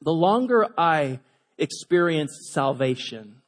the 0.01 0.13
longer 0.13 0.69
I 0.79 1.21
experience 1.59 2.51
salvation, 2.53 3.43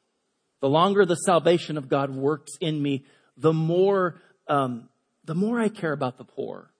the 0.61 0.69
longer 0.69 1.05
the 1.05 1.15
salvation 1.17 1.77
of 1.77 1.89
God 1.89 2.11
works 2.11 2.53
in 2.61 2.83
me, 2.83 3.05
the 3.37 3.53
more, 3.53 4.21
um, 4.49 4.89
the 5.25 5.35
more 5.35 5.61
I 5.61 5.69
care 5.69 5.93
about 5.93 6.19
the 6.19 6.25
poor. 6.25 6.71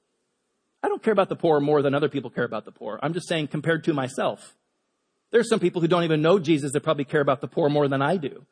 I 0.83 0.89
don't 0.89 1.03
care 1.03 1.13
about 1.13 1.29
the 1.29 1.37
poor 1.37 1.61
more 1.61 1.83
than 1.83 1.95
other 1.95 2.09
people 2.09 2.31
care 2.31 2.45
about 2.45 2.65
the 2.65 2.73
poor. 2.73 2.99
I'm 3.03 3.15
just 3.15 3.29
saying 3.29 3.49
compared 3.49 3.85
to 3.85 3.95
myself. 3.95 4.55
There's 5.31 5.49
some 5.49 5.61
people 5.61 5.81
who 5.81 5.89
don't 5.89 6.05
even 6.05 6.23
know 6.23 6.39
Jesus 6.39 6.73
that 6.73 6.83
probably 6.83 7.05
care 7.05 7.23
about 7.23 7.41
the 7.41 7.49
poor 7.49 7.69
more 7.69 7.89
than 7.89 8.03
I 8.03 8.19
do. 8.19 8.45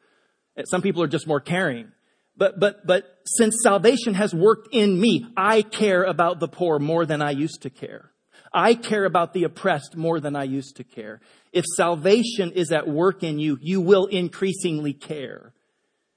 Some 0.64 0.82
people 0.82 1.02
are 1.02 1.08
just 1.08 1.26
more 1.26 1.40
caring. 1.40 1.92
But, 2.36 2.58
but, 2.58 2.86
but 2.86 3.04
since 3.24 3.56
salvation 3.62 4.14
has 4.14 4.34
worked 4.34 4.68
in 4.72 4.98
me, 4.98 5.26
I 5.36 5.62
care 5.62 6.02
about 6.02 6.40
the 6.40 6.48
poor 6.48 6.78
more 6.78 7.04
than 7.04 7.20
I 7.20 7.30
used 7.30 7.62
to 7.62 7.70
care. 7.70 8.10
I 8.52 8.74
care 8.74 9.04
about 9.04 9.32
the 9.32 9.44
oppressed 9.44 9.96
more 9.96 10.20
than 10.20 10.36
I 10.36 10.44
used 10.44 10.76
to 10.76 10.84
care. 10.84 11.20
If 11.52 11.64
salvation 11.76 12.52
is 12.52 12.72
at 12.72 12.88
work 12.88 13.22
in 13.22 13.38
you, 13.38 13.58
you 13.60 13.80
will 13.80 14.06
increasingly 14.06 14.92
care. 14.92 15.52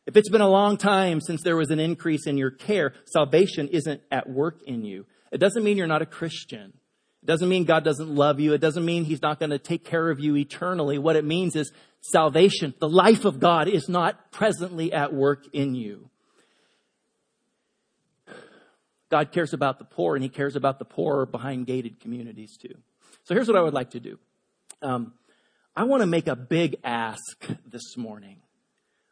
If 0.05 0.15
it's 0.15 0.29
been 0.29 0.41
a 0.41 0.49
long 0.49 0.77
time 0.77 1.19
since 1.19 1.41
there 1.41 1.57
was 1.57 1.71
an 1.71 1.79
increase 1.79 2.27
in 2.27 2.37
your 2.37 2.51
care, 2.51 2.93
salvation 3.05 3.67
isn't 3.69 4.01
at 4.11 4.29
work 4.29 4.61
in 4.63 4.83
you. 4.83 5.05
It 5.31 5.39
doesn't 5.39 5.63
mean 5.63 5.77
you're 5.77 5.87
not 5.87 6.03
a 6.03 6.05
Christian. 6.05 6.73
It 7.23 7.25
doesn't 7.25 7.49
mean 7.49 7.65
God 7.65 7.83
doesn't 7.83 8.13
love 8.13 8.39
you. 8.39 8.53
It 8.53 8.61
doesn't 8.61 8.85
mean 8.85 9.03
He's 9.03 9.21
not 9.23 9.39
going 9.39 9.49
to 9.49 9.57
take 9.57 9.83
care 9.83 10.11
of 10.11 10.19
you 10.19 10.35
eternally. 10.35 10.99
What 10.99 11.15
it 11.15 11.25
means 11.25 11.55
is 11.55 11.71
salvation, 12.01 12.75
the 12.79 12.87
life 12.87 13.25
of 13.25 13.39
God 13.39 13.67
is 13.67 13.89
not 13.89 14.31
presently 14.31 14.93
at 14.93 15.11
work 15.11 15.45
in 15.53 15.73
you. 15.73 16.09
God 19.09 19.31
cares 19.31 19.53
about 19.53 19.79
the 19.79 19.85
poor 19.85 20.15
and 20.15 20.21
He 20.21 20.29
cares 20.29 20.55
about 20.55 20.77
the 20.77 20.85
poor 20.85 21.25
behind 21.25 21.65
gated 21.65 21.99
communities 21.99 22.57
too. 22.57 22.75
So 23.23 23.33
here's 23.33 23.47
what 23.47 23.57
I 23.57 23.61
would 23.61 23.73
like 23.73 23.91
to 23.91 23.99
do. 23.99 24.19
Um, 24.83 25.13
I 25.75 25.85
want 25.85 26.01
to 26.01 26.07
make 26.07 26.27
a 26.27 26.35
big 26.35 26.77
ask 26.83 27.47
this 27.65 27.97
morning. 27.97 28.37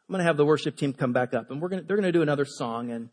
I'm 0.08 0.14
going 0.14 0.20
to 0.20 0.26
have 0.26 0.38
the 0.38 0.45
worship 0.45 0.76
team 0.76 0.93
come 0.93 1.14
back 1.14 1.34
up 1.34 1.49
and 1.49 1.62
we're 1.62 1.70
going 1.70 1.82
to, 1.82 1.88
they're 1.88 1.97
going 1.97 2.06
to 2.06 2.12
do 2.12 2.22
another 2.22 2.45
song 2.45 2.91
and 2.91 3.10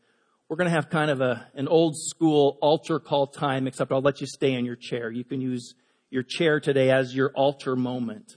we're 0.49 0.57
going 0.57 0.69
to 0.69 0.75
have 0.75 0.91
kind 0.91 1.11
of 1.11 1.21
a, 1.21 1.47
an 1.55 1.69
old 1.69 1.97
school 1.97 2.59
altar 2.61 2.99
call 2.99 3.29
time, 3.29 3.69
except 3.69 3.93
I'll 3.93 4.01
let 4.01 4.21
you 4.21 4.27
stay 4.27 4.55
in 4.55 4.65
your 4.65 4.75
chair. 4.75 5.11
You 5.11 5.23
can 5.23 5.41
use 5.41 5.75
your 6.11 6.25
chair 6.25 6.59
today 6.59 6.91
as 6.91 7.15
your 7.15 7.31
altar 7.37 7.77
moment. 7.77 8.37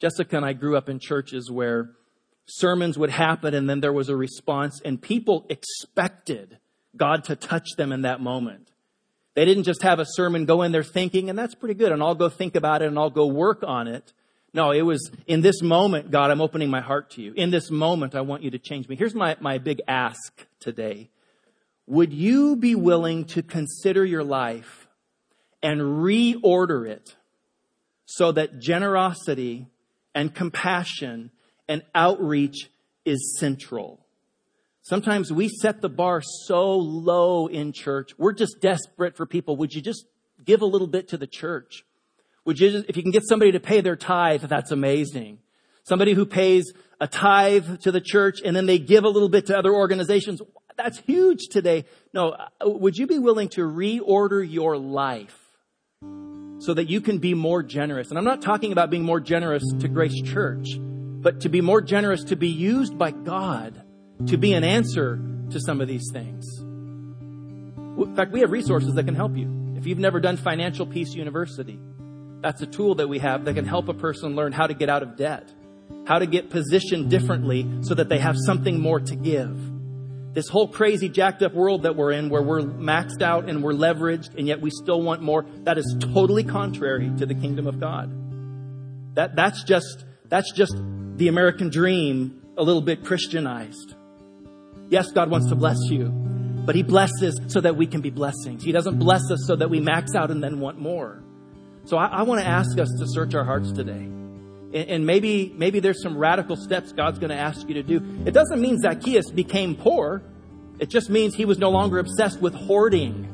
Jessica 0.00 0.36
and 0.36 0.46
I 0.46 0.52
grew 0.52 0.76
up 0.76 0.88
in 0.88 1.00
churches 1.00 1.50
where 1.50 1.90
sermons 2.46 2.96
would 2.96 3.10
happen 3.10 3.54
and 3.54 3.68
then 3.68 3.80
there 3.80 3.92
was 3.92 4.08
a 4.08 4.16
response 4.16 4.80
and 4.84 5.02
people 5.02 5.44
expected 5.48 6.58
God 6.96 7.24
to 7.24 7.34
touch 7.34 7.70
them 7.76 7.90
in 7.90 8.02
that 8.02 8.20
moment. 8.20 8.70
They 9.34 9.44
didn't 9.44 9.64
just 9.64 9.82
have 9.82 9.98
a 9.98 10.06
sermon 10.06 10.44
go 10.44 10.62
in 10.62 10.70
there 10.70 10.84
thinking, 10.84 11.28
and 11.28 11.36
that's 11.36 11.56
pretty 11.56 11.74
good, 11.74 11.90
and 11.90 12.02
I'll 12.02 12.14
go 12.14 12.28
think 12.28 12.54
about 12.54 12.82
it 12.82 12.88
and 12.88 12.98
I'll 12.98 13.10
go 13.10 13.26
work 13.26 13.64
on 13.66 13.88
it. 13.88 14.12
No, 14.54 14.70
it 14.70 14.82
was 14.82 15.10
in 15.26 15.40
this 15.40 15.62
moment, 15.62 16.12
God, 16.12 16.30
I'm 16.30 16.40
opening 16.40 16.70
my 16.70 16.80
heart 16.80 17.10
to 17.10 17.22
you. 17.22 17.32
In 17.34 17.50
this 17.50 17.72
moment, 17.72 18.14
I 18.14 18.20
want 18.20 18.44
you 18.44 18.52
to 18.52 18.58
change 18.58 18.88
me. 18.88 18.94
Here's 18.94 19.14
my, 19.14 19.36
my 19.40 19.58
big 19.58 19.82
ask 19.88 20.46
today. 20.60 21.10
Would 21.88 22.12
you 22.12 22.54
be 22.54 22.76
willing 22.76 23.24
to 23.26 23.42
consider 23.42 24.04
your 24.04 24.22
life 24.22 24.86
and 25.60 25.80
reorder 25.80 26.88
it 26.88 27.16
so 28.06 28.30
that 28.30 28.60
generosity 28.60 29.66
and 30.14 30.32
compassion 30.32 31.32
and 31.68 31.82
outreach 31.92 32.70
is 33.04 33.36
central? 33.40 34.06
Sometimes 34.82 35.32
we 35.32 35.48
set 35.48 35.80
the 35.80 35.88
bar 35.88 36.22
so 36.22 36.76
low 36.76 37.48
in 37.48 37.72
church. 37.72 38.10
We're 38.18 38.32
just 38.32 38.60
desperate 38.60 39.16
for 39.16 39.26
people. 39.26 39.56
Would 39.56 39.72
you 39.72 39.82
just 39.82 40.04
give 40.44 40.62
a 40.62 40.66
little 40.66 40.86
bit 40.86 41.08
to 41.08 41.16
the 41.16 41.26
church? 41.26 41.84
Would 42.44 42.60
you, 42.60 42.84
if 42.88 42.96
you 42.96 43.02
can 43.02 43.12
get 43.12 43.26
somebody 43.26 43.52
to 43.52 43.60
pay 43.60 43.80
their 43.80 43.96
tithe, 43.96 44.42
that's 44.42 44.70
amazing. 44.70 45.38
Somebody 45.84 46.14
who 46.14 46.26
pays 46.26 46.72
a 47.00 47.06
tithe 47.06 47.80
to 47.80 47.92
the 47.92 48.00
church 48.00 48.40
and 48.44 48.54
then 48.54 48.66
they 48.66 48.78
give 48.78 49.04
a 49.04 49.08
little 49.08 49.28
bit 49.28 49.46
to 49.46 49.58
other 49.58 49.72
organizations. 49.72 50.40
That's 50.76 50.98
huge 50.98 51.48
today. 51.50 51.84
No, 52.12 52.30
uh, 52.30 52.46
would 52.62 52.96
you 52.96 53.06
be 53.06 53.18
willing 53.18 53.48
to 53.50 53.60
reorder 53.62 54.48
your 54.48 54.76
life 54.76 55.38
so 56.58 56.74
that 56.74 56.88
you 56.88 57.00
can 57.00 57.18
be 57.18 57.34
more 57.34 57.62
generous? 57.62 58.10
And 58.10 58.18
I'm 58.18 58.24
not 58.24 58.42
talking 58.42 58.72
about 58.72 58.90
being 58.90 59.04
more 59.04 59.20
generous 59.20 59.62
to 59.80 59.88
Grace 59.88 60.20
Church, 60.22 60.68
but 60.78 61.40
to 61.42 61.48
be 61.48 61.60
more 61.60 61.80
generous 61.80 62.24
to 62.24 62.36
be 62.36 62.48
used 62.48 62.98
by 62.98 63.10
God 63.10 63.82
to 64.26 64.36
be 64.36 64.54
an 64.54 64.64
answer 64.64 65.20
to 65.50 65.60
some 65.60 65.80
of 65.80 65.88
these 65.88 66.10
things. 66.12 66.46
In 66.60 68.14
fact, 68.16 68.32
we 68.32 68.40
have 68.40 68.50
resources 68.50 68.94
that 68.94 69.04
can 69.04 69.14
help 69.14 69.36
you. 69.36 69.74
If 69.76 69.86
you've 69.86 69.98
never 69.98 70.18
done 70.20 70.36
Financial 70.36 70.86
Peace 70.86 71.14
University, 71.14 71.78
that's 72.44 72.62
a 72.62 72.66
tool 72.66 72.94
that 72.96 73.08
we 73.08 73.18
have 73.18 73.46
that 73.46 73.54
can 73.54 73.64
help 73.64 73.88
a 73.88 73.94
person 73.94 74.36
learn 74.36 74.52
how 74.52 74.66
to 74.66 74.74
get 74.74 74.88
out 74.88 75.02
of 75.02 75.16
debt, 75.16 75.50
how 76.06 76.18
to 76.18 76.26
get 76.26 76.50
positioned 76.50 77.10
differently 77.10 77.66
so 77.80 77.94
that 77.94 78.08
they 78.08 78.18
have 78.18 78.36
something 78.46 78.78
more 78.78 79.00
to 79.00 79.16
give 79.16 79.58
this 80.34 80.48
whole 80.48 80.66
crazy 80.66 81.08
jacked 81.08 81.42
up 81.42 81.54
world 81.54 81.84
that 81.84 81.94
we're 81.94 82.10
in 82.10 82.28
where 82.28 82.42
we're 82.42 82.60
maxed 82.60 83.22
out 83.22 83.48
and 83.48 83.62
we're 83.62 83.72
leveraged 83.72 84.36
and 84.36 84.48
yet 84.48 84.60
we 84.60 84.68
still 84.70 85.00
want 85.00 85.22
more, 85.22 85.46
that 85.62 85.78
is 85.78 85.96
totally 86.12 86.42
contrary 86.42 87.10
to 87.18 87.24
the 87.24 87.34
kingdom 87.34 87.68
of 87.68 87.78
God. 87.78 89.14
That, 89.14 89.36
that's 89.36 89.62
just, 89.62 90.04
that's 90.28 90.52
just 90.52 90.74
the 91.16 91.28
American 91.28 91.70
dream 91.70 92.42
a 92.58 92.62
little 92.62 92.82
bit 92.82 93.04
Christianized. 93.04 93.94
Yes, 94.90 95.12
God 95.12 95.30
wants 95.30 95.48
to 95.48 95.54
bless 95.54 95.78
you, 95.84 96.08
but 96.66 96.74
He 96.74 96.82
blesses 96.82 97.40
so 97.46 97.60
that 97.60 97.76
we 97.76 97.86
can 97.86 98.00
be 98.00 98.10
blessings. 98.10 98.64
He 98.64 98.72
doesn't 98.72 98.98
bless 98.98 99.30
us 99.30 99.44
so 99.46 99.54
that 99.54 99.70
we 99.70 99.80
max 99.80 100.16
out 100.16 100.32
and 100.32 100.42
then 100.42 100.58
want 100.58 100.78
more. 100.80 101.23
So 101.84 101.96
I, 101.96 102.06
I 102.06 102.22
want 102.22 102.40
to 102.40 102.46
ask 102.46 102.78
us 102.78 102.90
to 102.98 103.06
search 103.06 103.34
our 103.34 103.44
hearts 103.44 103.72
today 103.72 104.08
and 104.74 105.06
maybe 105.06 105.54
maybe 105.56 105.78
there's 105.78 106.02
some 106.02 106.18
radical 106.18 106.56
steps 106.56 106.92
God's 106.92 107.20
going 107.20 107.30
to 107.30 107.36
ask 107.36 107.68
you 107.68 107.74
to 107.74 107.82
do. 107.82 108.02
It 108.26 108.34
doesn't 108.34 108.60
mean 108.60 108.78
Zacchaeus 108.80 109.30
became 109.30 109.76
poor. 109.76 110.22
It 110.80 110.90
just 110.90 111.08
means 111.08 111.34
he 111.34 111.44
was 111.44 111.58
no 111.58 111.70
longer 111.70 112.00
obsessed 112.00 112.40
with 112.40 112.54
hoarding. 112.54 113.30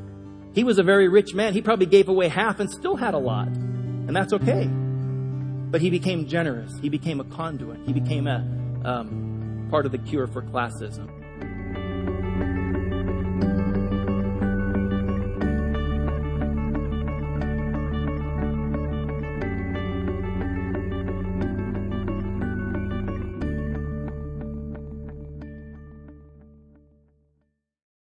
He 0.53 0.63
was 0.63 0.77
a 0.77 0.83
very 0.83 1.07
rich 1.07 1.33
man. 1.33 1.53
He 1.53 1.61
probably 1.61 1.87
gave 1.87 2.09
away 2.09 2.27
half 2.27 2.59
and 2.59 2.69
still 2.69 2.95
had 2.95 3.15
a 3.15 3.17
lot. 3.17 3.47
And 3.47 4.15
that's 4.15 4.33
okay. 4.33 4.67
But 4.67 5.81
he 5.81 5.89
became 5.89 6.27
generous. 6.27 6.77
He 6.79 6.89
became 6.89 7.19
a 7.19 7.23
conduit. 7.23 7.79
He 7.87 7.93
became 7.93 8.27
a 8.27 8.45
um, 8.85 9.67
part 9.71 9.87
of 9.87 9.91
the 9.91 9.97
cure 9.97 10.27
for 10.27 10.43
classism. 10.43 11.20